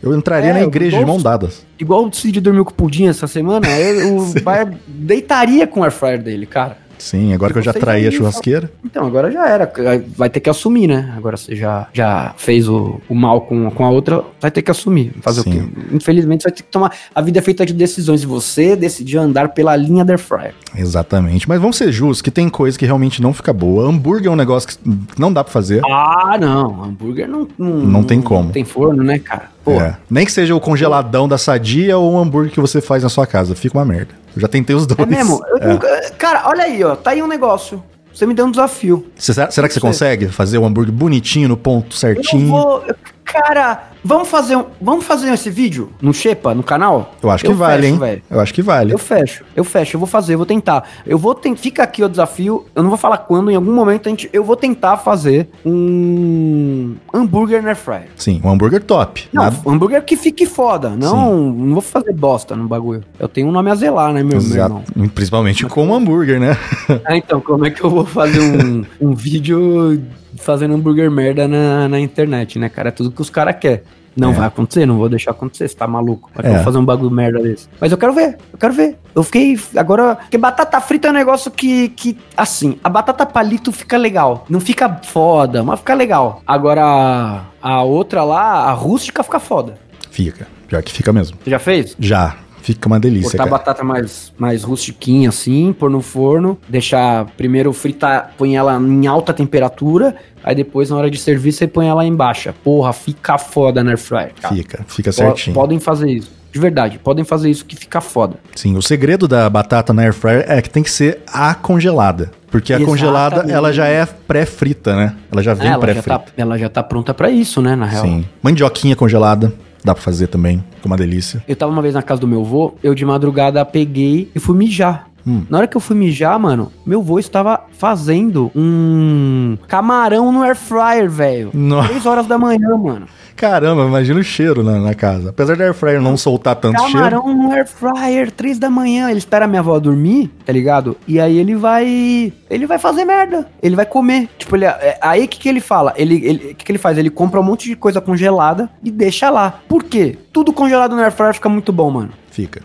Eu 0.06 0.16
entraria 0.16 0.50
É, 0.50 0.52
na 0.54 0.62
igreja 0.62 0.98
de 0.98 1.04
gosto. 1.04 1.06
mão 1.06 1.20
dadas. 1.22 1.64
igual 1.78 2.04
o 2.06 2.12
Cid 2.12 2.40
dormiu 2.40 2.64
com 2.64 2.70
o 2.70 2.74
pudim 2.74 3.06
essa 3.06 3.26
semana, 3.26 3.66
eu- 3.68 4.16
o 4.18 4.40
Bayer 4.42 4.72
deitaria 4.86 5.66
com 5.66 5.80
o 5.80 5.82
air 5.84 5.92
fryer 5.92 6.22
dele, 6.22 6.46
cara. 6.46 6.84
Sim, 6.98 7.34
agora 7.34 7.52
que 7.52 7.58
eu 7.58 7.62
já 7.62 7.74
traí 7.74 8.06
a 8.08 8.10
churrasqueira. 8.10 8.72
Então, 8.82 9.06
agora 9.06 9.30
já 9.30 9.46
era. 9.46 9.70
Vai 10.16 10.30
ter 10.30 10.40
que 10.40 10.48
assumir, 10.48 10.86
né? 10.86 11.12
Agora 11.14 11.36
você 11.36 11.54
já, 11.54 11.88
já 11.92 12.32
fez 12.38 12.66
o, 12.70 12.98
o 13.06 13.14
mal 13.14 13.42
com, 13.42 13.70
com 13.70 13.84
a 13.84 13.90
outra, 13.90 14.24
vai 14.40 14.50
ter 14.50 14.62
que 14.62 14.70
assumir. 14.70 15.12
Fazer 15.20 15.42
Sim. 15.42 15.50
o 15.50 15.52
quê? 15.52 15.68
Infelizmente, 15.92 16.40
você 16.44 16.48
vai 16.48 16.56
ter 16.56 16.62
que 16.62 16.70
tomar. 16.70 16.90
A 17.14 17.20
vida 17.20 17.38
é 17.38 17.42
feita 17.42 17.66
de 17.66 17.74
decisões 17.74 18.22
e 18.22 18.26
você 18.26 18.74
decidiu 18.74 19.20
andar 19.20 19.50
pela 19.50 19.76
linha 19.76 20.06
da 20.06 20.14
Air 20.14 20.18
Fryer. 20.18 20.54
Exatamente. 20.74 21.46
Mas 21.46 21.60
vamos 21.60 21.76
ser 21.76 21.92
justos, 21.92 22.22
que 22.22 22.30
tem 22.30 22.48
coisa 22.48 22.78
que 22.78 22.86
realmente 22.86 23.20
não 23.20 23.34
fica 23.34 23.52
boa. 23.52 23.86
Hambúrguer 23.86 24.28
é 24.28 24.30
um 24.30 24.36
negócio 24.36 24.66
que 24.70 24.76
não 25.18 25.30
dá 25.30 25.44
pra 25.44 25.52
fazer. 25.52 25.82
Ah, 25.86 26.38
não. 26.40 26.82
Hambúrguer 26.82 27.28
não. 27.28 27.46
Não, 27.58 27.68
Não 27.76 28.02
tem 28.04 28.22
como. 28.22 28.52
Tem 28.52 28.64
forno, 28.64 29.04
né, 29.04 29.18
cara? 29.18 29.50
Pô, 29.66 29.72
É. 29.80 29.96
Nem 30.08 30.24
que 30.24 30.30
seja 30.30 30.54
o 30.54 30.60
congeladão 30.60 31.26
da 31.28 31.36
sadia 31.36 31.98
ou 31.98 32.12
o 32.14 32.18
hambúrguer 32.18 32.52
que 32.52 32.60
você 32.60 32.80
faz 32.80 33.02
na 33.02 33.08
sua 33.08 33.26
casa. 33.26 33.54
Fica 33.56 33.76
uma 33.76 33.84
merda. 33.84 34.14
Eu 34.34 34.40
já 34.40 34.46
tentei 34.48 34.74
os 34.76 34.86
dois. 34.86 35.00
é 35.00 35.04
mesmo? 35.06 35.40
Eu 35.48 35.56
É. 35.58 35.66
nunca- 35.66 36.10
Cara, 36.16 36.44
olha 36.46 36.62
aí, 36.62 36.84
ó. 36.84 36.94
Tá 36.94 37.10
aí 37.10 37.20
um 37.20 37.26
negócio. 37.26 37.82
Você 38.14 38.24
me 38.26 38.32
deu 38.32 38.46
um 38.46 38.50
desafio. 38.50 39.04
Cê- 39.16 39.34
será 39.34 39.50
será 39.50 39.66
que 39.68 39.74
você 39.74 39.80
consegue 39.80 40.28
fazer 40.28 40.56
o 40.56 40.64
hambúrguer 40.64 40.92
bonitinho, 40.94 41.48
no 41.48 41.56
ponto 41.56 41.88
Eu 41.88 41.98
certinho? 41.98 42.46
vou. 42.48 42.82
Cara, 43.26 43.90
vamos 44.04 44.28
fazer, 44.28 44.56
um, 44.56 44.64
vamos 44.80 45.04
fazer 45.04 45.32
esse 45.34 45.50
vídeo 45.50 45.90
no 46.00 46.14
Shepa, 46.14 46.54
no 46.54 46.62
canal? 46.62 47.12
Eu 47.20 47.28
acho 47.30 47.44
que 47.44 47.52
vale, 47.52 47.82
fecho, 47.82 47.92
hein? 47.94 47.98
velho. 47.98 48.22
Eu 48.30 48.40
acho 48.40 48.54
que 48.54 48.62
vale. 48.62 48.92
Eu 48.94 48.98
fecho, 48.98 49.44
eu 49.54 49.64
fecho, 49.64 49.96
eu 49.96 49.98
vou 50.00 50.06
fazer, 50.06 50.34
eu 50.34 50.38
vou 50.38 50.46
tentar. 50.46 50.84
Eu 51.04 51.18
vou 51.18 51.34
tentar. 51.34 51.60
Fica 51.60 51.82
aqui 51.82 52.04
o 52.04 52.08
desafio. 52.08 52.64
Eu 52.74 52.82
não 52.84 52.88
vou 52.88 52.98
falar 52.98 53.18
quando, 53.18 53.50
em 53.50 53.56
algum 53.56 53.74
momento 53.74 54.06
a 54.06 54.10
gente, 54.10 54.30
eu 54.32 54.44
vou 54.44 54.54
tentar 54.56 54.96
fazer 54.98 55.48
um 55.64 56.94
hambúrguer 57.12 57.62
na 57.62 57.74
fryer. 57.74 58.08
Sim, 58.16 58.40
um 58.44 58.48
hambúrguer 58.50 58.82
top. 58.84 59.28
Não, 59.32 59.42
Nada- 59.42 59.56
um 59.66 59.72
hambúrguer 59.72 60.04
que 60.04 60.16
fique 60.16 60.46
foda. 60.46 60.90
Não, 60.90 61.50
não 61.50 61.72
vou 61.74 61.82
fazer 61.82 62.12
bosta 62.12 62.54
no 62.54 62.68
bagulho. 62.68 63.02
Eu 63.18 63.28
tenho 63.28 63.48
um 63.48 63.52
nome 63.52 63.70
a 63.70 63.74
zelar, 63.74 64.12
né, 64.12 64.22
meu, 64.22 64.28
meu 64.28 64.38
Exato. 64.38 64.82
irmão? 64.96 65.08
Principalmente 65.14 65.66
com 65.66 65.88
o 65.88 65.94
hambúrguer, 65.94 66.38
né? 66.38 66.56
Ah, 67.04 67.16
então, 67.16 67.40
como 67.40 67.66
é 67.66 67.70
que 67.70 67.82
eu 67.82 67.90
vou 67.90 68.06
fazer 68.06 68.40
um, 68.40 68.84
um 69.00 69.14
vídeo 69.14 70.00
fazendo 70.38 70.74
hambúrguer 70.74 71.10
merda 71.10 71.46
na, 71.48 71.88
na 71.88 72.00
internet, 72.00 72.58
né, 72.58 72.68
cara? 72.68 72.88
É 72.88 72.92
tudo 72.92 73.10
que 73.10 73.20
os 73.22 73.30
caras 73.30 73.56
querem. 73.60 73.82
Não 74.16 74.30
É. 74.30 74.34
vai 74.34 74.46
acontecer, 74.46 74.86
não 74.86 74.96
vou 74.96 75.10
deixar 75.10 75.32
acontecer, 75.32 75.68
você 75.68 75.76
tá 75.76 75.86
maluco. 75.86 76.30
Vai 76.34 76.46
eu 76.46 76.50
É. 76.52 76.54
vou 76.54 76.64
fazer 76.64 76.78
um 76.78 76.84
bagulho 76.84 77.10
merda 77.10 77.38
desse. 77.38 77.68
Mas 77.78 77.92
eu 77.92 77.98
quero 77.98 78.14
ver, 78.14 78.38
eu 78.50 78.58
quero 78.58 78.72
ver. 78.72 78.96
Eu 79.14 79.22
fiquei. 79.22 79.60
Agora. 79.76 80.14
Porque 80.16 80.38
batata 80.38 80.80
frita 80.80 81.08
é 81.08 81.10
um 81.10 81.14
negócio 81.14 81.50
que. 81.50 81.90
que 81.90 82.16
assim, 82.34 82.78
a 82.82 82.88
batata 82.88 83.26
palito 83.26 83.70
fica 83.72 83.98
legal. 83.98 84.46
Não 84.48 84.58
fica 84.58 85.00
foda, 85.04 85.62
mas 85.62 85.80
fica 85.80 85.92
legal. 85.92 86.40
Agora, 86.46 87.42
a 87.60 87.82
outra 87.82 88.24
lá, 88.24 88.64
a 88.64 88.72
rústica, 88.72 89.22
fica 89.22 89.38
foda. 89.38 89.74
Fica. 90.10 90.46
Pior 90.66 90.82
que 90.82 90.92
fica 90.92 91.12
mesmo. 91.12 91.36
Você 91.44 91.50
já 91.50 91.58
fez? 91.58 91.94
Já. 91.98 92.36
Fica 92.66 92.88
uma 92.88 92.98
delícia, 92.98 93.30
Cortar 93.30 93.44
a 93.44 93.46
cara. 93.46 93.58
batata 93.58 93.84
mais, 93.84 94.32
mais 94.36 94.64
rustiquinha 94.64 95.28
assim, 95.28 95.72
pôr 95.72 95.88
no 95.88 96.02
forno, 96.02 96.58
deixar 96.68 97.24
primeiro 97.36 97.72
fritar, 97.72 98.32
põe 98.36 98.56
ela 98.56 98.76
em 98.76 99.06
alta 99.06 99.32
temperatura, 99.32 100.16
aí 100.42 100.52
depois 100.52 100.90
na 100.90 100.96
hora 100.96 101.08
de 101.08 101.16
servir 101.16 101.52
você 101.52 101.68
põe 101.68 101.86
ela 101.86 102.04
em 102.04 102.12
baixa. 102.12 102.52
Porra, 102.64 102.92
fica 102.92 103.38
foda 103.38 103.84
na 103.84 103.90
air 103.92 103.98
fryer, 103.98 104.32
cara. 104.42 104.52
Fica, 104.52 104.84
fica 104.88 105.12
certinho. 105.12 105.54
Podem 105.54 105.78
fazer 105.78 106.10
isso. 106.10 106.32
De 106.50 106.58
verdade, 106.58 106.98
podem 106.98 107.24
fazer 107.24 107.50
isso 107.50 107.64
que 107.64 107.76
fica 107.76 108.00
foda. 108.00 108.34
Sim, 108.56 108.76
o 108.76 108.82
segredo 108.82 109.28
da 109.28 109.48
batata 109.48 109.92
na 109.92 110.02
air 110.02 110.12
fryer 110.12 110.44
é 110.48 110.60
que 110.60 110.68
tem 110.68 110.82
que 110.82 110.90
ser 110.90 111.20
a 111.32 111.54
congelada. 111.54 112.32
Porque 112.50 112.72
a 112.72 112.84
congelada, 112.84 113.36
Exatamente. 113.36 113.54
ela 113.56 113.72
já 113.72 113.86
é 113.86 114.06
pré-frita, 114.06 114.96
né? 114.96 115.14
Ela 115.30 115.42
já 115.42 115.54
vem 115.54 115.68
já 115.68 115.78
pré-frita. 115.78 116.18
tá, 116.18 116.24
ela 116.36 116.58
já 116.58 116.68
tá 116.68 116.82
pronta 116.82 117.14
pra 117.14 117.30
isso, 117.30 117.62
né, 117.62 117.76
na 117.76 117.86
real. 117.86 118.02
Sim. 118.04 118.24
Mandioquinha 118.42 118.96
congelada, 118.96 119.52
dá 119.86 119.94
pra 119.94 120.02
fazer 120.02 120.26
também, 120.26 120.62
com 120.82 120.88
uma 120.88 120.96
delícia. 120.96 121.42
Eu 121.46 121.54
tava 121.54 121.70
uma 121.70 121.80
vez 121.80 121.94
na 121.94 122.02
casa 122.02 122.20
do 122.20 122.26
meu 122.26 122.40
avô, 122.40 122.74
eu 122.82 122.92
de 122.92 123.04
madrugada 123.04 123.64
peguei 123.64 124.28
e 124.34 124.40
fui 124.40 124.56
mijar. 124.56 125.08
Hum. 125.26 125.44
Na 125.50 125.58
hora 125.58 125.66
que 125.66 125.76
eu 125.76 125.80
fui 125.80 125.96
mijar, 125.96 126.38
mano, 126.38 126.72
meu 126.84 127.00
avô 127.00 127.18
estava 127.18 127.64
fazendo 127.72 128.50
um 128.54 129.58
camarão 129.66 130.30
no 130.30 130.42
air 130.42 130.54
fryer, 130.54 131.10
velho. 131.10 131.50
3 131.50 132.06
horas 132.06 132.26
da 132.26 132.38
manhã, 132.38 132.76
mano. 132.76 133.06
Caramba, 133.34 133.84
imagina 133.84 134.18
o 134.18 134.24
cheiro 134.24 134.62
na, 134.62 134.78
na 134.78 134.94
casa. 134.94 135.28
Apesar 135.28 135.56
da 135.56 135.64
air 135.64 135.74
fryer 135.74 136.00
não 136.00 136.16
soltar 136.16 136.56
tanto 136.56 136.78
cheiro. 136.78 136.92
Camarão 136.92 137.34
no 137.34 137.52
air 137.52 137.66
fryer, 137.66 138.30
3 138.30 138.58
da 138.58 138.70
manhã. 138.70 139.10
Ele 139.10 139.18
espera 139.18 139.44
a 139.44 139.48
minha 139.48 139.60
avó 139.60 139.78
dormir, 139.78 140.30
tá 140.44 140.52
ligado? 140.52 140.96
E 141.06 141.20
aí 141.20 141.36
ele 141.36 141.54
vai. 141.54 142.32
Ele 142.48 142.66
vai 142.66 142.78
fazer 142.78 143.04
merda. 143.04 143.46
Ele 143.62 143.76
vai 143.76 143.84
comer. 143.84 144.28
Tipo, 144.38 144.56
ele, 144.56 144.64
é, 144.64 144.98
aí 145.02 145.24
o 145.24 145.28
que, 145.28 145.38
que 145.38 145.48
ele 145.48 145.60
fala? 145.60 145.92
Ele, 145.96 146.14
ele, 146.24 146.52
o 146.52 146.54
que, 146.54 146.64
que 146.64 146.72
ele 146.72 146.78
faz? 146.78 146.96
Ele 146.96 147.10
compra 147.10 147.38
um 147.40 147.42
monte 147.42 147.68
de 147.68 147.76
coisa 147.76 148.00
congelada 148.00 148.70
e 148.82 148.90
deixa 148.90 149.28
lá. 149.28 149.60
Por 149.68 149.84
quê? 149.84 150.16
Tudo 150.32 150.52
congelado 150.52 150.96
no 150.96 151.02
air 151.02 151.12
fryer 151.12 151.34
fica 151.34 151.48
muito 151.48 151.72
bom, 151.72 151.90
mano. 151.90 152.10
Fica. 152.30 152.62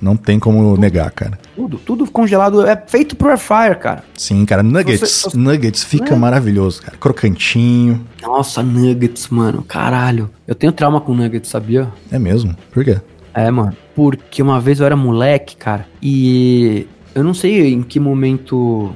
Não 0.00 0.16
tem 0.16 0.38
como 0.38 0.76
negar, 0.76 1.10
cara. 1.10 1.38
Tudo, 1.54 1.78
tudo 1.78 2.10
congelado 2.10 2.66
é 2.66 2.76
feito 2.86 3.16
pro 3.16 3.28
air 3.30 3.38
fryer, 3.38 3.78
cara. 3.78 4.04
Sim, 4.16 4.44
cara, 4.44 4.62
nuggets, 4.62 5.08
Se 5.10 5.30
você- 5.30 5.36
nuggets 5.38 5.82
fica 5.84 6.14
É. 6.14 6.16
maravilhoso, 6.16 6.82
cara. 6.82 6.96
Crocantinho. 6.98 8.04
Nossa, 8.22 8.62
nuggets, 8.62 9.28
mano. 9.28 9.62
Caralho. 9.62 10.30
Eu 10.46 10.54
tenho 10.54 10.72
trauma 10.72 11.00
com 11.00 11.14
nuggets, 11.14 11.50
sabia? 11.50 11.88
É 12.10 12.18
mesmo? 12.18 12.54
Por 12.70 12.84
quê? 12.84 13.00
É, 13.34 13.50
mano. 13.50 13.76
Porque 13.94 14.42
uma 14.42 14.60
vez 14.60 14.80
eu 14.80 14.86
era 14.86 14.96
moleque, 14.96 15.56
cara, 15.56 15.86
e 16.02 16.86
eu 17.14 17.22
não 17.24 17.34
sei 17.34 17.72
em 17.72 17.82
que 17.82 17.98
momento 18.00 18.94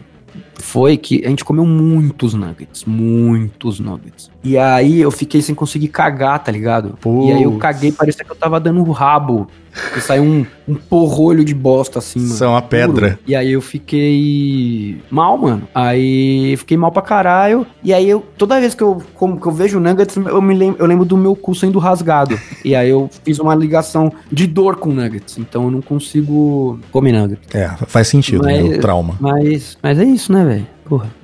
foi 0.63 0.97
que 0.99 1.25
a 1.25 1.29
gente 1.29 1.45
comeu 1.45 1.65
muitos 1.65 2.35
nuggets, 2.35 2.85
muitos 2.85 3.81
nuggets. 3.81 4.31
E 4.45 4.59
aí 4.59 5.01
eu 5.01 5.11
fiquei 5.11 5.41
sem 5.41 5.55
conseguir 5.55 5.89
cagar, 5.89 6.39
tá 6.43 6.53
ligado? 6.53 6.99
E 7.27 7.33
aí 7.33 7.43
eu 7.43 7.57
caguei, 7.57 7.91
parecia 7.93 8.25
que 8.25 8.31
eu 8.31 8.37
tava 8.37 8.61
dando 8.61 8.81
o 8.83 8.93
rabo. 8.93 9.49
Que 9.93 10.01
saiu 10.01 10.23
um, 10.25 10.45
um 10.69 10.75
porrolho 10.75 11.45
de 11.45 11.55
bosta 11.55 11.99
assim, 11.99 12.19
mano. 12.21 12.35
Isso 12.35 12.45
é 12.45 12.49
uma 12.49 12.63
pedra. 12.63 13.09
Puro. 13.11 13.19
E 13.27 13.35
aí 13.37 13.53
eu 13.53 13.61
fiquei 13.61 15.01
mal, 15.11 15.37
mano. 15.39 15.63
Aí 15.75 16.57
fiquei 16.57 16.77
mal 16.77 16.91
pra 16.93 17.03
caralho. 17.03 17.67
E 17.83 17.93
aí 17.93 18.09
eu, 18.09 18.25
toda 18.37 18.61
vez 18.61 18.75
que 18.75 18.83
eu, 18.83 19.03
como, 19.15 19.41
que 19.41 19.47
eu 19.47 19.53
vejo 19.53 19.79
nuggets, 19.81 20.17
eu 20.17 20.43
me 20.43 20.55
lembro, 20.55 20.81
eu 20.83 20.87
lembro 20.87 21.05
do 21.05 21.17
meu 21.17 21.35
cu 21.37 21.55
sendo 21.55 21.79
rasgado. 21.79 22.39
e 22.65 22.75
aí 22.75 22.89
eu 22.91 23.09
fiz 23.25 23.39
uma 23.39 23.55
ligação 23.55 24.13
de 24.31 24.47
dor 24.47 24.77
com 24.77 24.91
nuggets. 24.93 25.39
Então 25.39 25.65
eu 25.65 25.71
não 25.71 25.81
consigo 25.83 26.79
comer 26.91 27.13
nuggets. 27.13 27.55
É, 27.55 27.69
faz 27.87 28.09
sentido, 28.09 28.45
né? 28.45 28.63
Mas- 28.63 28.77
O 28.77 28.81
trauma. 28.81 29.15
Mas, 29.21 29.79
mas 29.83 29.99
é 29.99 30.05
isso, 30.05 30.33
né, 30.33 30.45
velho? 30.45 30.67
Porra. 30.85 31.20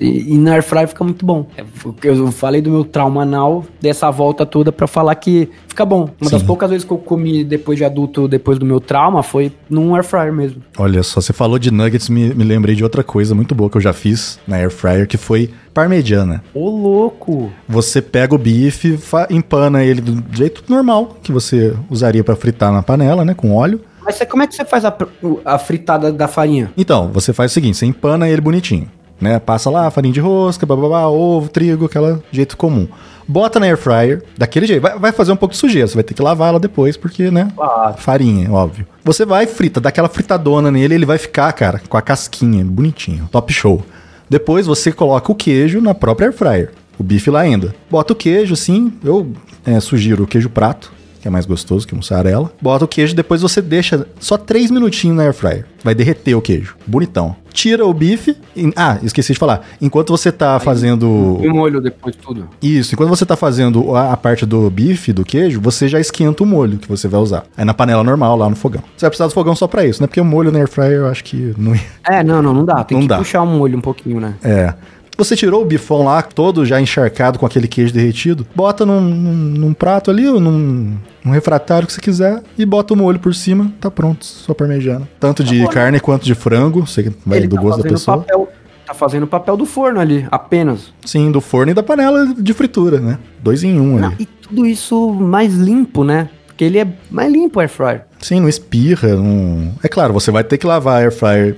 E, 0.00 0.34
e 0.34 0.38
na 0.38 0.52
air 0.54 0.62
fryer 0.62 0.88
fica 0.88 1.04
muito 1.04 1.24
bom. 1.24 1.46
É, 1.56 1.64
Eu 2.02 2.30
falei 2.32 2.60
do 2.60 2.70
meu 2.70 2.84
trauma 2.84 3.22
anal, 3.22 3.64
dessa 3.80 4.10
volta 4.10 4.44
toda 4.44 4.70
pra 4.72 4.86
falar 4.86 5.14
que 5.14 5.48
fica 5.68 5.84
bom. 5.84 6.10
Uma 6.20 6.30
das 6.30 6.40
Sim. 6.40 6.46
poucas 6.46 6.70
vezes 6.70 6.84
que 6.84 6.92
eu 6.92 6.98
comi 6.98 7.44
depois 7.44 7.78
de 7.78 7.84
adulto, 7.84 8.28
depois 8.28 8.58
do 8.58 8.66
meu 8.66 8.80
trauma, 8.80 9.22
foi 9.22 9.52
num 9.68 9.94
air 9.94 10.04
fryer 10.04 10.32
mesmo. 10.32 10.62
Olha 10.78 11.02
só, 11.02 11.20
você 11.20 11.32
falou 11.32 11.58
de 11.58 11.70
nuggets, 11.70 12.08
me, 12.08 12.34
me 12.34 12.44
lembrei 12.44 12.74
de 12.74 12.82
outra 12.82 13.02
coisa 13.02 13.34
muito 13.34 13.54
boa 13.54 13.70
que 13.70 13.76
eu 13.76 13.80
já 13.80 13.92
fiz 13.92 14.38
na 14.46 14.56
air 14.56 14.70
fryer, 14.70 15.06
que 15.06 15.16
foi 15.16 15.50
parmegiana. 15.72 16.42
Ô, 16.52 16.68
louco! 16.68 17.50
Você 17.68 18.02
pega 18.02 18.34
o 18.34 18.38
bife, 18.38 18.98
empana 19.30 19.84
ele 19.84 20.00
do 20.00 20.22
jeito 20.36 20.62
normal 20.68 21.16
que 21.22 21.32
você 21.32 21.74
usaria 21.88 22.24
pra 22.24 22.36
fritar 22.36 22.72
na 22.72 22.82
panela, 22.82 23.24
né, 23.24 23.34
com 23.34 23.54
óleo. 23.54 23.80
Mas 24.02 24.18
como 24.28 24.42
é 24.42 24.46
que 24.46 24.54
você 24.54 24.64
faz 24.64 24.84
a, 24.84 24.96
a 25.44 25.58
fritada 25.58 26.10
da 26.12 26.26
farinha? 26.26 26.72
Então, 26.76 27.10
você 27.12 27.32
faz 27.32 27.50
o 27.52 27.54
seguinte, 27.54 27.76
você 27.76 27.86
empana 27.86 28.28
ele 28.28 28.40
bonitinho, 28.40 28.88
né? 29.20 29.38
Passa 29.38 29.70
lá 29.70 29.90
farinha 29.90 30.14
de 30.14 30.20
rosca, 30.20 30.64
bababá, 30.64 31.06
ovo, 31.06 31.48
trigo, 31.48 31.86
aquela 31.86 32.22
jeito 32.30 32.56
comum. 32.56 32.88
Bota 33.26 33.60
na 33.60 33.66
air 33.66 33.76
fryer, 33.76 34.24
daquele 34.36 34.66
jeito. 34.66 34.82
Vai, 34.82 34.98
vai 34.98 35.12
fazer 35.12 35.30
um 35.32 35.36
pouco 35.36 35.52
de 35.52 35.60
sujeira, 35.60 35.86
você 35.86 35.94
vai 35.94 36.02
ter 36.02 36.14
que 36.14 36.22
lavar 36.22 36.48
ela 36.48 36.60
depois, 36.60 36.96
porque, 36.96 37.30
né? 37.30 37.48
Farinha, 37.96 38.50
óbvio. 38.50 38.86
Você 39.04 39.24
vai 39.24 39.46
frita, 39.46 39.80
dá 39.80 39.88
aquela 39.88 40.08
fritadona 40.08 40.70
nele, 40.70 40.94
ele 40.94 41.06
vai 41.06 41.18
ficar, 41.18 41.52
cara, 41.52 41.80
com 41.88 41.96
a 41.96 42.02
casquinha, 42.02 42.64
bonitinho, 42.64 43.28
top 43.30 43.52
show. 43.52 43.84
Depois 44.28 44.66
você 44.66 44.92
coloca 44.92 45.30
o 45.30 45.34
queijo 45.34 45.80
na 45.80 45.94
própria 45.94 46.26
air 46.28 46.32
fryer, 46.32 46.72
o 46.98 47.02
bife 47.02 47.30
lá 47.30 47.40
ainda. 47.40 47.74
Bota 47.90 48.12
o 48.12 48.16
queijo, 48.16 48.54
assim, 48.54 48.92
eu 49.04 49.32
é, 49.64 49.78
sugiro 49.80 50.24
o 50.24 50.26
queijo 50.26 50.48
prato, 50.48 50.92
que 51.20 51.28
é 51.28 51.30
mais 51.30 51.44
gostoso 51.46 51.86
que 51.86 51.94
mussarela. 51.94 52.50
Bota 52.60 52.84
o 52.84 52.88
queijo, 52.88 53.14
depois 53.14 53.42
você 53.42 53.60
deixa 53.60 54.06
só 54.18 54.36
3 54.38 54.70
minutinhos 54.70 55.16
na 55.16 55.24
air 55.24 55.34
fryer. 55.34 55.66
Vai 55.84 55.94
derreter 55.94 56.34
o 56.34 56.40
queijo, 56.42 56.76
bonitão. 56.86 57.36
Tira 57.52 57.84
o 57.86 57.92
bife. 57.92 58.36
e- 58.56 58.72
ah, 58.76 58.98
esqueci 59.02 59.32
de 59.32 59.38
falar. 59.38 59.66
Enquanto 59.80 60.10
você 60.10 60.30
tá 60.30 60.58
fazendo 60.60 61.38
E 61.42 61.48
molho 61.48 61.80
depois 61.80 62.14
de 62.14 62.22
tudo. 62.22 62.48
isso, 62.62 62.94
e 62.94 62.96
quando 62.96 63.08
você 63.08 63.24
tá 63.26 63.36
fazendo 63.36 63.94
a, 63.96 64.12
a 64.12 64.16
parte 64.16 64.44
do 64.46 64.68
bife, 64.70 65.12
do 65.12 65.24
queijo, 65.24 65.60
você 65.60 65.88
já 65.88 65.98
esquenta 66.00 66.42
o 66.42 66.46
molho 66.46 66.78
que 66.78 66.88
você 66.88 67.08
vai 67.08 67.20
usar. 67.20 67.44
Aí 67.56 67.64
na 67.64 67.74
panela 67.74 68.02
normal, 68.04 68.36
lá 68.36 68.48
no 68.48 68.56
fogão. 68.56 68.82
Você 68.96 69.02
vai 69.06 69.10
precisar 69.10 69.26
do 69.28 69.32
fogão 69.34 69.54
só 69.54 69.66
pra 69.66 69.84
isso, 69.84 70.02
né? 70.02 70.06
Porque 70.06 70.20
o 70.20 70.24
molho 70.24 70.50
na 70.52 70.58
air 70.60 70.68
fryer 70.68 70.92
eu 71.00 71.06
acho 71.08 71.24
que 71.24 71.54
não 71.58 71.74
ia. 71.74 71.80
É, 72.08 72.22
não, 72.22 72.40
não, 72.42 72.54
não 72.54 72.64
dá. 72.64 72.84
Tem 72.84 72.96
Não 72.96 73.02
que 73.02 73.08
dá. 73.08 73.18
puxar 73.18 73.42
um 73.42 73.58
molho 73.58 73.76
um 73.76 73.80
pouquinho, 73.80 74.20
né? 74.20 74.34
É. 74.42 74.74
Você 75.20 75.36
tirou 75.36 75.60
o 75.60 75.64
bifão 75.66 76.02
lá, 76.04 76.22
todo 76.22 76.64
já 76.64 76.80
encharcado 76.80 77.38
com 77.38 77.44
aquele 77.44 77.68
queijo 77.68 77.92
derretido, 77.92 78.46
bota 78.54 78.86
num, 78.86 79.00
num- 79.02 79.32
num 79.60 79.74
prato 79.74 80.10
ali, 80.10 80.26
ou 80.26 80.40
num, 80.40 80.96
num 81.22 81.30
refratário 81.30 81.86
que 81.86 81.92
você 81.92 82.00
quiser, 82.00 82.42
e 82.56 82.64
bota 82.64 82.94
o 82.94 82.96
molho 82.96 83.18
por 83.18 83.34
cima, 83.34 83.70
tá 83.78 83.90
pronto, 83.90 84.24
sua 84.24 84.54
parmegiana. 84.54 85.06
Tanto 85.20 85.44
de 85.44 85.68
carne 85.68 86.00
quanto 86.00 86.24
de 86.24 86.34
frango, 86.34 86.84
que 86.84 87.12
vai 87.26 87.40
do 87.46 87.56
tá 87.56 87.62
gosto 87.62 87.76
da 87.76 87.82
fazendo 87.82 87.92
pessoa. 87.92 88.18
papel. 88.18 88.48
Tá 88.86 88.94
fazendo 88.94 89.22
o 89.24 89.26
papel 89.26 89.56
do 89.56 89.66
forno 89.66 90.00
ali, 90.00 90.26
apenas. 90.32 90.92
Sim, 91.04 91.30
do 91.30 91.40
forno 91.40 91.70
e 91.70 91.74
da 91.74 91.82
panela 91.82 92.34
de 92.36 92.52
fritura, 92.54 92.98
né? 92.98 93.18
Dois 93.40 93.62
em 93.62 93.78
um 93.78 93.98
Não, 93.98 94.08
ali. 94.08 94.16
e 94.20 94.24
tudo 94.26 94.66
isso 94.66 95.10
mais 95.12 95.54
limpo, 95.54 96.02
né? 96.02 96.28
Porque 96.46 96.64
ele 96.64 96.78
é 96.78 96.86
mais 97.10 97.30
limpo 97.32 97.58
o 97.58 97.60
air 97.60 97.68
fryer. 97.68 98.04
Sim, 98.20 98.40
não 98.40 98.48
espirra. 98.48 99.08
Não... 99.16 99.72
É 99.82 99.88
claro, 99.88 100.12
você 100.12 100.30
vai 100.30 100.44
ter 100.44 100.58
que 100.58 100.66
lavar 100.66 100.96
a 100.96 100.98
air 100.98 101.12
fryer. 101.12 101.56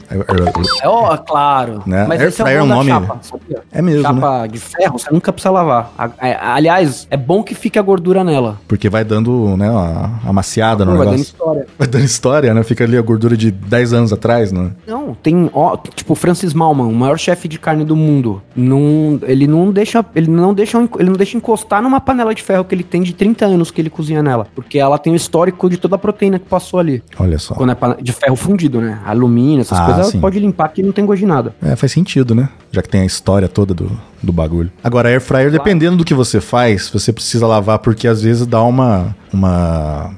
É, 0.82 0.88
ó, 0.88 1.16
claro. 1.16 1.82
Né? 1.86 2.06
Mas 2.08 2.20
Air 2.20 2.28
é 2.28 2.30
fryer 2.32 2.58
é 2.58 2.62
o 2.62 2.66
nome 2.66 2.90
chapa? 2.90 3.20
É 3.72 3.82
mesmo, 3.82 4.02
né? 4.02 4.08
Chapa 4.20 4.46
de 4.46 4.58
ferro, 4.58 4.98
você 4.98 5.10
nunca 5.12 5.32
precisa 5.32 5.50
lavar. 5.50 5.92
A- 5.98 6.10
é, 6.20 6.38
aliás, 6.40 7.06
é 7.10 7.16
bom 7.16 7.42
que 7.42 7.54
fique 7.54 7.78
a 7.78 7.82
gordura 7.82 8.22
nela. 8.22 8.58
Porque 8.68 8.88
vai 8.88 9.04
dando, 9.04 9.56
né, 9.56 9.70
uma 9.70 10.20
amaciada 10.26 10.84
no 10.84 10.92
Pô, 10.92 10.98
vai 10.98 11.06
dando 11.06 11.12
negócio. 11.16 11.32
história. 11.32 11.66
Vai 11.78 11.88
dando 11.88 12.04
história, 12.04 12.54
né? 12.54 12.62
Fica 12.62 12.84
ali 12.84 12.96
a 12.96 13.02
gordura 13.02 13.36
de 13.36 13.50
10 13.50 13.92
anos 13.92 14.12
atrás, 14.12 14.52
né? 14.52 14.70
Não, 14.86 15.14
tem, 15.14 15.50
ó, 15.52 15.76
tipo, 15.76 16.14
Francis 16.14 16.54
Malman, 16.54 16.86
o 16.86 16.92
maior 16.94 17.18
chefe 17.18 17.48
de 17.48 17.58
carne 17.58 17.84
do 17.84 17.96
mundo. 17.96 18.40
Não, 18.54 19.18
ele 19.22 19.46
não 19.46 19.70
deixa, 19.70 20.04
ele 20.14 20.30
não 20.30 20.54
deixa, 20.54 20.78
ele 20.98 21.08
não 21.10 21.16
deixa 21.16 21.36
encostar 21.36 21.82
numa 21.82 22.00
panela 22.00 22.34
de 22.34 22.42
ferro 22.42 22.64
que 22.64 22.74
ele 22.74 22.84
tem 22.84 23.02
de 23.02 23.12
30 23.12 23.46
anos 23.46 23.70
que 23.70 23.80
ele 23.80 23.90
cozinha 23.90 24.22
nela, 24.22 24.46
porque 24.54 24.78
ela 24.78 24.98
tem 24.98 25.12
o 25.12 25.16
histórico 25.16 25.68
de 25.68 25.76
toda 25.76 25.96
a 25.96 25.98
proteína 25.98 26.38
que 26.38 26.46
passou 26.52 26.78
ali. 26.78 27.02
Olha 27.18 27.38
só. 27.38 27.54
Quando 27.54 27.72
é 27.72 27.76
de 28.02 28.12
ferro 28.12 28.36
fundido, 28.36 28.78
né? 28.80 29.00
Alumínio, 29.06 29.62
essas 29.62 29.78
Ah, 29.78 29.86
coisas, 29.86 30.06
sim. 30.08 30.20
pode 30.20 30.38
limpar 30.38 30.68
que 30.68 30.82
não 30.82 30.92
tem 30.92 31.06
gosto 31.06 31.20
de 31.20 31.26
nada. 31.26 31.54
É, 31.62 31.74
faz 31.74 31.90
sentido, 31.92 32.34
né? 32.34 32.50
Já 32.70 32.82
que 32.82 32.88
tem 32.90 33.00
a 33.00 33.06
história 33.06 33.48
toda 33.48 33.72
do, 33.72 33.90
do 34.22 34.32
bagulho. 34.32 34.70
Agora, 34.84 35.08
air 35.08 35.20
fryer, 35.20 35.50
dependendo 35.50 35.96
do 35.96 36.04
que 36.04 36.12
você 36.12 36.40
faz, 36.42 36.90
você 36.90 37.10
precisa 37.12 37.46
lavar 37.46 37.78
porque 37.78 38.06
às 38.06 38.20
vezes 38.22 38.46
dá 38.46 38.62
uma. 38.62 39.16
uma... 39.32 40.10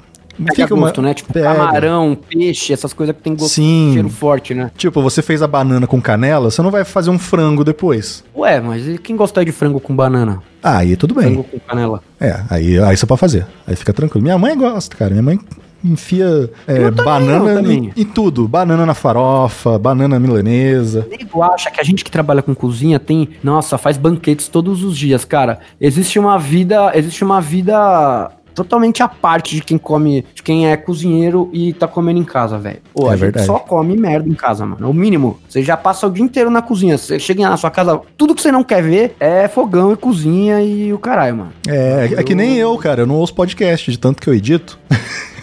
Pega 0.56 0.74
gosto, 0.74 1.00
né? 1.00 1.14
Tipo, 1.14 1.32
Pega. 1.32 1.54
camarão, 1.54 2.18
peixe, 2.28 2.72
essas 2.72 2.92
coisas 2.92 3.14
que 3.14 3.22
tem 3.22 3.36
gosto, 3.36 3.54
Sim. 3.54 3.92
cheiro 3.92 4.08
forte, 4.08 4.52
né? 4.52 4.68
Tipo, 4.76 5.00
você 5.00 5.22
fez 5.22 5.40
a 5.42 5.46
banana 5.46 5.86
com 5.86 6.02
canela, 6.02 6.50
você 6.50 6.60
não 6.60 6.72
vai 6.72 6.84
fazer 6.84 7.08
um 7.10 7.18
frango 7.20 7.62
depois. 7.62 8.24
Ué, 8.36 8.60
mas 8.60 8.98
quem 8.98 9.14
gosta 9.14 9.44
de 9.44 9.52
frango 9.52 9.78
com 9.78 9.94
banana? 9.94 10.42
Ah, 10.60 10.78
aí 10.78 10.96
tudo 10.96 11.14
bem. 11.14 11.26
Frango 11.26 11.44
com 11.44 11.60
canela. 11.60 12.02
É, 12.20 12.40
aí, 12.50 12.80
aí 12.80 12.96
você 12.96 13.06
pode 13.06 13.20
fazer. 13.20 13.46
Aí 13.64 13.76
fica 13.76 13.92
tranquilo. 13.92 14.24
Minha 14.24 14.36
mãe 14.36 14.56
gosta, 14.58 14.96
cara. 14.96 15.12
Minha 15.12 15.22
mãe 15.22 15.38
enfia 15.84 16.50
é, 16.66 16.78
Eu 16.78 16.92
banana 16.92 17.60
eu 17.60 17.70
em, 17.70 17.92
em 17.96 18.04
tudo. 18.04 18.48
Banana 18.48 18.86
na 18.86 18.94
farofa, 18.94 19.78
banana 19.78 20.18
milanesa. 20.18 21.06
O 21.06 21.10
nego 21.10 21.42
acha 21.42 21.70
que 21.70 21.80
a 21.80 21.84
gente 21.84 22.04
que 22.04 22.10
trabalha 22.10 22.42
com 22.42 22.54
cozinha 22.54 22.98
tem, 22.98 23.28
nossa, 23.42 23.76
faz 23.76 23.96
banquetes 23.98 24.48
todos 24.48 24.82
os 24.82 24.96
dias, 24.96 25.24
cara. 25.24 25.60
Existe 25.80 26.18
uma 26.18 26.38
vida, 26.38 26.92
existe 26.94 27.22
uma 27.22 27.40
vida 27.40 28.30
totalmente 28.54 29.02
à 29.02 29.08
parte 29.08 29.56
de 29.56 29.62
quem 29.62 29.76
come, 29.76 30.24
de 30.34 30.42
quem 30.42 30.70
é 30.70 30.76
cozinheiro 30.76 31.50
e 31.52 31.72
tá 31.72 31.88
comendo 31.88 32.20
em 32.20 32.24
casa, 32.24 32.56
velho. 32.56 32.78
É 32.96 33.06
a 33.06 33.10
gente 33.10 33.20
verdade. 33.20 33.46
só 33.46 33.58
come 33.58 33.96
merda 33.96 34.28
em 34.28 34.34
casa, 34.34 34.64
mano. 34.64 34.86
É 34.86 34.88
O 34.88 34.94
mínimo. 34.94 35.38
Você 35.48 35.62
já 35.62 35.76
passa 35.76 36.06
o 36.06 36.10
dia 36.10 36.24
inteiro 36.24 36.50
na 36.50 36.62
cozinha. 36.62 36.96
Você 36.96 37.18
chega 37.18 37.48
na 37.48 37.56
sua 37.56 37.70
casa, 37.70 38.00
tudo 38.16 38.34
que 38.34 38.40
você 38.40 38.52
não 38.52 38.62
quer 38.62 38.82
ver 38.82 39.16
é 39.18 39.48
fogão 39.48 39.92
e 39.92 39.96
cozinha 39.96 40.62
e 40.62 40.92
o 40.92 40.98
caralho, 40.98 41.36
mano. 41.36 41.52
É, 41.66 42.10
é 42.16 42.22
que 42.22 42.34
nem 42.34 42.56
eu, 42.56 42.76
cara. 42.78 43.02
Eu 43.02 43.06
não 43.06 43.16
ouço 43.16 43.34
podcast 43.34 43.90
de 43.90 43.98
tanto 43.98 44.22
que 44.22 44.28
eu 44.28 44.34
edito. 44.34 44.78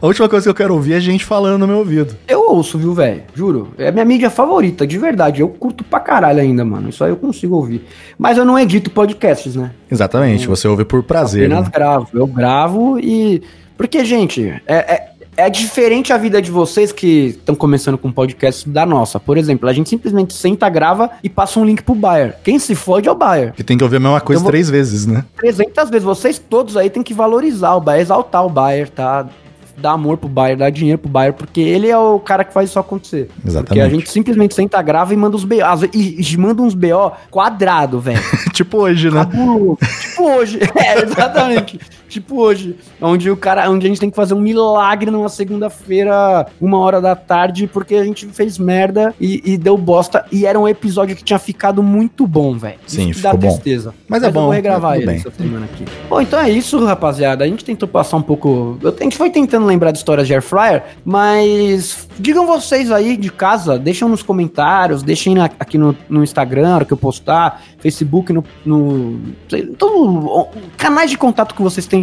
a 0.00 0.06
última 0.06 0.28
coisa 0.28 0.44
que 0.44 0.50
eu 0.50 0.54
quero 0.54 0.74
ouvir 0.74 0.94
é 0.94 1.00
gente 1.00 1.24
falando 1.24 1.58
no 1.60 1.66
meu 1.66 1.78
ouvido. 1.78 2.14
Eu 2.28 2.48
ouço, 2.50 2.78
viu, 2.78 2.92
velho? 2.94 3.22
Juro. 3.34 3.68
É 3.78 3.88
a 3.88 3.92
minha 3.92 4.04
mídia 4.04 4.30
favorita, 4.30 4.86
de 4.86 4.98
verdade. 4.98 5.40
Eu 5.40 5.48
curto 5.48 5.82
pra 5.84 6.00
caralho 6.00 6.40
ainda, 6.40 6.64
mano. 6.64 6.88
Isso 6.88 7.02
aí 7.04 7.10
eu 7.10 7.16
consigo 7.16 7.56
ouvir. 7.56 7.84
Mas 8.18 8.38
eu 8.38 8.44
não 8.44 8.58
edito 8.58 8.90
podcasts, 8.90 9.54
né? 9.56 9.70
Exatamente, 9.90 10.46
você 10.46 10.66
ouve 10.68 10.84
por 10.84 11.02
prazer. 11.02 11.46
Apenas 11.46 11.64
Né? 11.66 11.70
gravo. 11.74 12.08
Eu 12.12 12.26
gravo 12.26 12.98
e. 12.98 13.42
Porque, 13.76 14.04
gente, 14.04 14.48
é, 14.66 14.74
é, 14.76 15.08
é 15.36 15.50
diferente 15.50 16.10
a 16.12 16.16
vida 16.16 16.40
de 16.40 16.50
vocês 16.50 16.92
que 16.92 17.26
estão 17.36 17.54
começando 17.54 17.98
com 17.98 18.10
podcast 18.10 18.66
da 18.68 18.86
nossa. 18.86 19.20
Por 19.20 19.36
exemplo, 19.36 19.68
a 19.68 19.72
gente 19.74 19.90
simplesmente 19.90 20.32
senta, 20.32 20.66
grava 20.70 21.10
e 21.22 21.28
passa 21.28 21.60
um 21.60 21.64
link 21.66 21.82
pro 21.82 21.94
Bayer. 21.94 22.36
Quem 22.42 22.58
se 22.58 22.74
fode 22.74 23.06
é 23.06 23.12
o 23.12 23.14
Bayer. 23.14 23.52
Que 23.52 23.62
tem 23.62 23.76
que 23.76 23.84
ouvir 23.84 23.96
a 23.96 24.00
mesma 24.00 24.20
coisa 24.20 24.40
Eu 24.40 24.44
vou- 24.44 24.50
três 24.50 24.70
vezes, 24.70 25.04
né? 25.06 25.24
300 25.36 25.90
vezes. 25.90 26.04
Vocês 26.04 26.38
todos 26.38 26.74
aí 26.76 26.88
tem 26.88 27.02
que 27.02 27.12
valorizar 27.12 27.74
o 27.74 27.80
Bayer, 27.82 28.00
exaltar 28.00 28.46
o 28.46 28.48
Bayer, 28.48 28.88
tá? 28.88 29.26
Dar 29.78 29.92
amor 29.92 30.16
pro 30.16 30.28
Bayer, 30.28 30.56
dar 30.56 30.70
dinheiro 30.70 30.98
pro 30.98 31.08
Bayer, 31.08 31.32
porque 31.32 31.60
ele 31.60 31.88
é 31.88 31.98
o 31.98 32.18
cara 32.18 32.44
que 32.44 32.52
faz 32.52 32.70
isso 32.70 32.78
acontecer. 32.78 33.28
Porque 33.34 33.48
Exatamente. 33.48 33.86
a 33.86 33.88
gente 33.88 34.10
simplesmente 34.10 34.54
senta, 34.54 34.80
grava 34.80 35.12
e 35.12 35.16
manda 35.16 35.36
uns 35.36 35.44
BO. 35.44 35.56
E, 35.92 36.20
e 36.20 36.36
manda 36.36 36.62
uns 36.62 36.74
BO 36.74 37.12
quadrado, 37.30 38.00
velho. 38.00 38.20
tipo 38.52 38.78
hoje, 38.78 39.10
né? 39.10 39.24
Cabuloso. 39.24 39.78
tipo 40.00 40.22
hoje. 40.22 40.58
É, 40.76 41.02
exatamente. 41.02 41.80
Tipo 42.08 42.40
hoje. 42.40 42.76
Onde 43.00 43.30
o 43.30 43.36
cara. 43.36 43.68
Onde 43.70 43.86
a 43.86 43.88
gente 43.88 44.00
tem 44.00 44.10
que 44.10 44.16
fazer 44.16 44.34
um 44.34 44.40
milagre 44.40 45.10
numa 45.10 45.28
segunda-feira, 45.28 46.46
uma 46.60 46.78
hora 46.78 47.00
da 47.00 47.14
tarde, 47.14 47.66
porque 47.66 47.94
a 47.96 48.04
gente 48.04 48.26
fez 48.26 48.58
merda 48.58 49.14
e, 49.20 49.42
e 49.44 49.56
deu 49.56 49.76
bosta. 49.76 50.24
E 50.32 50.46
era 50.46 50.58
um 50.58 50.66
episódio 50.68 51.14
que 51.16 51.24
tinha 51.24 51.38
ficado 51.38 51.82
muito 51.82 52.26
bom, 52.26 52.56
velho. 52.56 52.78
Sim, 52.86 53.10
Isso 53.10 53.18
que 53.18 53.22
dá 53.22 53.30
ficou 53.30 53.48
bom. 53.48 53.54
tristeza. 53.54 53.94
Mas 54.08 54.22
é 54.22 54.26
eu 54.28 54.32
bom, 54.32 54.42
vou 54.42 54.50
regravar 54.50 54.92
tudo 54.92 55.02
ele 55.02 55.06
bem. 55.12 55.16
essa 55.16 55.30
semana 55.30 55.66
aqui. 55.66 55.84
Bom, 56.08 56.20
então 56.20 56.38
é 56.40 56.50
isso, 56.50 56.84
rapaziada. 56.84 57.44
A 57.44 57.48
gente 57.48 57.64
tentou 57.64 57.88
passar 57.88 58.16
um 58.16 58.22
pouco. 58.22 58.78
eu- 58.82 58.94
A 58.98 59.02
gente 59.02 59.16
foi 59.16 59.30
tentando 59.30 59.66
lembrar 59.66 59.90
de 59.90 59.98
histórias 59.98 60.26
de 60.26 60.32
Air 60.34 60.42
Fryer, 60.42 60.82
mas 61.04 62.08
digam 62.18 62.46
vocês 62.46 62.90
aí 62.90 63.16
de 63.16 63.30
casa, 63.30 63.78
deixam 63.78 64.08
nos 64.08 64.22
comentários, 64.22 65.02
deixem 65.02 65.34
na- 65.34 65.50
aqui 65.58 65.76
no, 65.78 65.96
no 66.08 66.22
Instagram, 66.22 66.62
na 66.68 66.74
hora 66.76 66.84
que 66.84 66.92
eu 66.92 66.96
postar, 66.96 67.62
Facebook, 67.78 68.32
no. 68.32 68.44
no 68.64 69.18
sei, 69.48 69.64
todo, 69.66 70.48
canais 70.76 71.10
de 71.10 71.16
contato 71.18 71.54
que 71.54 71.62
vocês 71.62 71.86
têm 71.86 71.95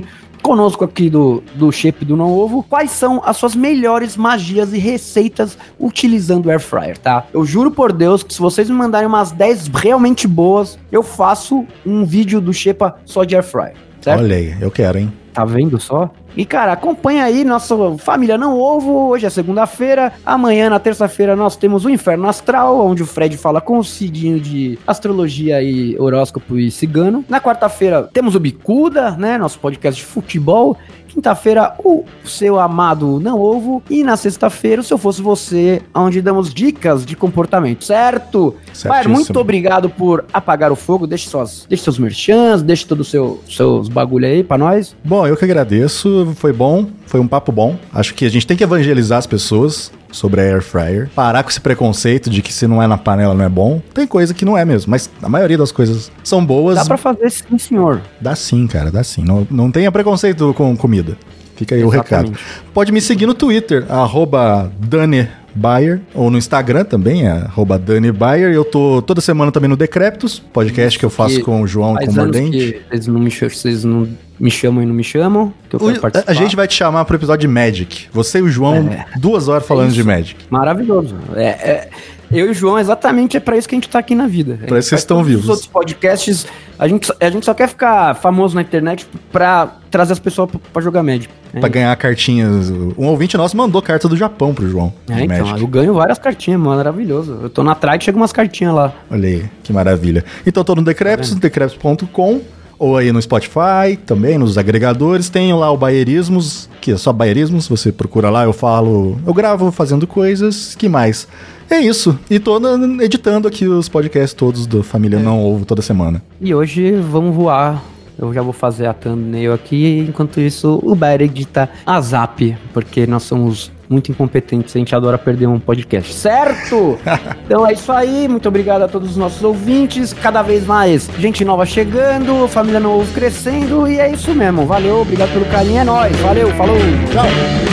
conosco 0.44 0.84
aqui 0.84 1.10
do, 1.10 1.42
do 1.56 1.72
Shape 1.72 2.04
do 2.04 2.18
Não 2.18 2.32
Ovo, 2.32 2.64
quais 2.64 2.92
são 2.92 3.22
as 3.26 3.38
suas 3.38 3.56
melhores 3.56 4.18
magias 4.18 4.74
e 4.74 4.78
receitas 4.78 5.58
utilizando 5.80 6.48
o 6.48 6.50
Air 6.50 6.60
Fryer, 6.60 6.98
tá? 6.98 7.26
Eu 7.34 7.46
juro 7.46 7.72
por 7.72 7.94
Deus 7.94 8.22
que 8.24 8.34
se 8.34 8.40
vocês 8.40 8.70
me 8.70 8.76
mandarem 8.76 9.08
umas 9.08 9.32
10 9.32 9.70
realmente 9.70 10.28
boas, 10.28 10.78
eu 10.92 11.02
faço 11.02 11.66
um 11.86 12.04
vídeo 12.04 12.42
do 12.42 12.54
Shepa 12.54 12.98
só 13.06 13.24
de 13.24 13.36
Air 13.36 13.44
Fryer, 13.44 13.76
certo? 14.04 14.20
Olha 14.20 14.36
aí, 14.36 14.56
eu 14.60 14.70
quero, 14.70 14.98
hein? 15.00 15.12
Tá 15.34 15.46
vendo 15.46 15.80
só? 15.80 16.12
E, 16.38 16.46
cara, 16.46 16.74
acompanha 16.74 17.24
aí 17.24 17.44
nossa 17.44 17.76
família 17.98 18.38
Não 18.38 18.60
Ovo. 18.60 19.10
Hoje 19.10 19.26
é 19.26 19.30
segunda-feira. 19.30 20.14
Amanhã, 20.24 20.70
na 20.70 20.80
terça-feira, 20.80 21.36
nós 21.36 21.56
temos 21.56 21.86
o 21.86 21.90
Inferno 21.90 22.28
Astral, 22.28 22.86
onde 22.86 23.02
o 23.02 23.06
Fred 23.06 23.36
fala 23.38 23.60
com 23.60 23.80
o 23.80 23.84
Cidinho 23.84 24.40
de 24.40 24.78
astrologia 24.86 25.62
e 25.62 25.98
horóscopo 26.00 26.58
e 26.58 26.70
cigano. 26.70 27.26
Na 27.28 27.40
quarta-feira, 27.40 28.10
temos 28.14 28.36
o 28.36 28.40
Bicuda, 28.40 29.12
né? 29.12 29.38
Nosso 29.38 29.60
podcast 29.60 30.00
de 30.00 30.06
futebol. 30.06 30.78
Quinta-feira, 31.14 31.76
o 31.84 32.04
seu 32.26 32.60
amado 32.60 33.20
Não 33.20 33.40
Ovo. 33.40 33.84
E 33.88 34.04
na 34.04 34.18
sexta-feira, 34.18 34.82
o 34.82 34.84
Se 34.84 34.92
Eu 34.92 34.98
Fosse 34.98 35.22
Você, 35.22 35.82
onde 35.94 36.24
damos 36.24 36.52
dicas 36.52 37.06
de 37.06 37.16
comportamento, 37.16 37.84
certo? 37.84 38.56
Pai, 38.88 39.06
muito 39.06 39.40
obrigado 39.40 39.92
por 39.92 40.26
apagar 40.34 40.72
o 40.72 40.76
fogo. 40.76 41.06
Deixe, 41.06 41.30
suas, 41.30 41.68
deixe 41.70 41.84
seus 41.84 42.00
merchans, 42.00 42.64
deixe 42.64 42.88
todos 42.88 43.06
os 43.06 43.12
seu, 43.12 43.40
seus 43.48 43.90
bagulho 43.90 44.26
aí 44.26 44.44
pra 44.44 44.58
nós. 44.58 44.96
Bom, 45.06 45.28
eu 45.28 45.38
que 45.38 45.46
agradeço. 45.46 46.34
Foi 46.36 46.52
bom, 46.52 46.88
foi 47.14 47.20
um 47.20 47.28
papo 47.28 47.52
bom. 47.52 47.78
Acho 47.94 48.16
que 48.16 48.26
a 48.26 48.30
gente 48.30 48.48
tem 48.48 48.58
que 48.58 48.64
evangelizar 48.64 49.20
as 49.20 49.28
pessoas 49.28 49.92
sobre 50.12 50.42
a 50.42 50.46
air 50.46 50.64
fryer. 50.64 51.12
Parar 51.14 51.44
com 51.44 51.50
esse 51.52 51.62
preconceito 51.62 52.28
de 52.28 52.42
que 52.42 52.52
se 52.52 52.66
não 52.66 52.82
é 52.82 52.88
na 52.88 52.98
panela 52.98 53.36
não 53.36 53.46
é 53.46 53.50
bom. 53.50 53.80
Tem 53.94 54.08
coisa 54.08 54.34
que 54.34 54.44
não 54.44 54.58
é 54.58 54.66
mesmo, 54.66 54.90
mas 54.90 55.08
a 55.22 55.30
maioria 55.30 55.56
das 55.56 55.72
coisas 55.72 56.12
são 56.24 56.44
boas. 56.44 56.76
Dá 56.76 56.86
pra 56.86 56.98
fazer 56.98 57.30
sim, 57.30 57.56
senhor. 57.60 58.02
Dá 58.20 58.36
sim, 58.36 58.66
cara, 58.66 58.90
dá 58.90 59.04
sim. 59.04 59.24
Não, 59.24 59.48
não 59.52 59.70
tenha 59.70 59.92
preconceito 59.92 60.56
com 60.56 60.76
comida. 60.76 61.16
Fica 61.56 61.76
aí 61.76 61.84
o 61.84 61.94
Exatamente. 61.94 62.32
recado. 62.32 62.64
Pode 62.74 62.92
me 62.92 63.00
seguir 63.00 63.28
no 63.28 63.36
Twitter, 63.36 63.86
arroba 63.88 64.72
Dani 64.80 65.30
Bayer, 65.56 66.02
ou 66.14 66.30
no 66.32 66.38
Instagram 66.38 66.84
também, 66.84 67.26
é 67.28 67.32
arroba 67.32 67.78
Dani 67.78 68.12
Bayer. 68.12 68.52
Eu 68.54 68.66
tô 68.66 69.02
toda 69.02 69.22
semana 69.22 69.52
também 69.52 69.70
no 69.70 69.78
Decreptus, 69.78 70.40
podcast 70.40 70.98
que 70.98 71.06
eu 71.06 71.10
faço 71.10 71.36
Que 71.38 71.42
com 71.44 71.62
o 71.62 71.68
João 71.68 71.96
e 72.02 72.06
com 72.06 72.12
o 72.12 72.16
Mordente. 72.16 72.82
vocês 72.90 73.08
não, 73.08 73.20
me, 73.20 73.30
ch- 73.32 73.44
vocês 73.44 73.84
não 73.84 74.08
me 74.40 74.50
chamam 74.52 74.84
e 74.84 74.86
não 74.86 74.94
me 74.96 75.04
chamam. 75.04 75.54
Que 75.70 75.76
eu 75.76 75.80
O- 75.80 75.86
quero 75.88 76.02
participar. 76.02 76.32
a 76.32 76.34
gente 76.36 76.56
vai 76.56 76.68
te 76.68 76.74
chamar 76.76 77.06
pro 77.06 77.16
episódio 77.16 77.48
de 77.48 77.54
Magic. 77.54 78.08
Você 78.12 78.40
e 78.40 78.42
o 78.42 78.50
João, 78.50 78.76
É. 78.90 79.06
duas 79.20 79.48
horas 79.48 79.66
falando 79.68 79.88
isso. 79.88 79.96
de 79.96 80.04
Magic. 80.04 80.40
Maravilhoso. 80.50 81.16
É, 81.36 81.44
é- 81.46 81.90
eu 82.34 82.48
e 82.48 82.50
o 82.50 82.54
João, 82.54 82.78
exatamente 82.80 83.38
é 83.38 83.40
pra 83.40 83.58
isso 83.58 83.68
que 83.68 83.76
a 83.76 83.78
gente 83.78 83.90
tá 83.90 84.00
aqui 84.00 84.16
na 84.16 84.28
vida. 84.28 84.60
Pra 84.68 84.80
isso 84.80 84.88
que 84.88 84.96
Faz 84.96 85.02
estão 85.02 85.24
vivos. 85.24 85.44
Os 85.44 85.50
outros 85.50 85.68
podcasts, 85.68 86.46
a 86.78 86.88
gente, 86.88 87.08
só- 87.08 87.14
a 87.20 87.30
gente 87.30 87.46
só 87.46 87.54
quer 87.54 87.68
ficar 87.70 88.16
famoso 88.16 88.56
na 88.56 88.62
internet 88.62 89.06
pra 89.32 89.78
trazer 89.92 90.14
as 90.14 90.20
pessoas 90.20 90.50
pra, 90.50 90.60
pra 90.74 90.82
jogar 90.82 91.04
Magic. 91.04 91.30
É, 91.54 91.60
Pra 91.60 91.70
ganhar 91.70 91.96
cartinhas. 91.96 92.70
Um 92.98 93.06
ouvinte 93.06 93.38
nosso 93.38 93.56
mandou 93.56 93.80
carta 93.82 94.08
do 94.10 94.18
Japão 94.18 94.54
pro 94.54 94.68
João. 94.68 94.92
é, 95.10 95.24
então, 95.24 95.46
Magic. 95.46 95.62
eu 95.62 95.68
ganho 95.68 95.94
várias 95.94 96.18
cartinhas, 96.18 96.60
maravilhoso. 96.60 97.40
Eu 97.44 97.50
tô 97.50 97.64
na 97.64 97.76
trade, 97.76 98.06
chega 98.06 98.18
umas 98.18 98.34
cartinhas 98.34 98.74
lá. 98.74 98.92
Olha 99.12 99.28
aí, 99.30 99.46
que 99.64 99.72
maravilha. 99.72 100.26
Então 100.48 100.62
eu 100.62 100.66
tô 100.66 100.74
no 100.76 100.82
Decreptus, 100.82 101.36
decreptus.com, 101.36 102.42
ou 102.80 102.98
aí 102.98 103.12
no 103.12 103.22
Spotify, 103.22 103.96
também 104.06 104.38
nos 104.38 104.58
agregadores. 104.58 105.30
Tem 105.30 105.54
lá 105.54 105.72
o 105.72 105.78
Baierismos, 105.78 106.68
que 106.82 106.92
é 106.94 106.98
só 106.98 107.14
Baierismos, 107.14 107.68
você 107.68 107.92
procura 107.92 108.30
lá, 108.30 108.44
eu 108.46 108.54
falo, 108.54 109.20
eu 109.26 109.34
gravo 109.34 109.72
fazendo 109.72 110.08
coisas, 110.08 110.74
que 110.76 110.90
mais? 110.90 111.28
É 111.74 111.82
isso. 111.82 112.20
E 112.30 112.38
tô 112.38 112.60
editando 113.02 113.48
aqui 113.48 113.68
os 113.68 113.90
podcasts 113.90 114.32
todos 114.32 114.68
do 114.68 114.84
Família 114.84 115.18
Não 115.18 115.44
Ovo 115.44 115.66
toda 115.66 115.82
semana. 115.82 116.22
E 116.40 116.54
hoje 116.54 116.92
vamos 116.92 117.36
voar. 117.36 117.84
Eu 118.16 118.32
já 118.32 118.44
vou 118.44 118.54
fazer 118.54 118.86
a 118.86 118.94
thumbnail 118.94 119.52
aqui, 119.52 120.06
enquanto 120.08 120.40
isso 120.40 120.80
o 120.84 120.94
Bayer 120.94 121.24
edita 121.24 121.68
a 121.84 122.00
Zap, 122.00 122.56
porque 122.72 123.08
nós 123.08 123.24
somos 123.24 123.72
muito 123.90 124.12
incompetentes, 124.12 124.76
a 124.76 124.78
gente 124.78 124.96
adora 124.96 125.18
perder 125.18 125.48
um 125.48 125.60
podcast, 125.60 126.14
certo? 126.14 127.00
então 127.44 127.66
é 127.66 127.74
isso 127.74 127.92
aí, 127.92 128.28
muito 128.28 128.48
obrigado 128.48 128.84
a 128.84 128.88
todos 128.88 129.10
os 129.10 129.18
nossos 129.18 129.44
ouvintes, 129.44 130.14
cada 130.14 130.44
vez 130.44 130.68
mais 130.68 131.10
gente 131.18 131.44
nova 131.44 131.66
chegando, 131.66 132.48
família 132.48 132.80
novo 132.80 133.12
crescendo, 133.14 133.88
e 133.88 134.00
é 134.00 134.12
isso 134.12 134.34
mesmo, 134.36 134.68
valeu, 134.68 135.02
obrigado 135.02 135.34
pelo 135.34 135.46
carinho, 135.46 135.80
é 135.80 135.84
nóis, 135.84 136.16
valeu, 136.18 136.50
falou, 136.52 136.78
tchau! 137.12 137.73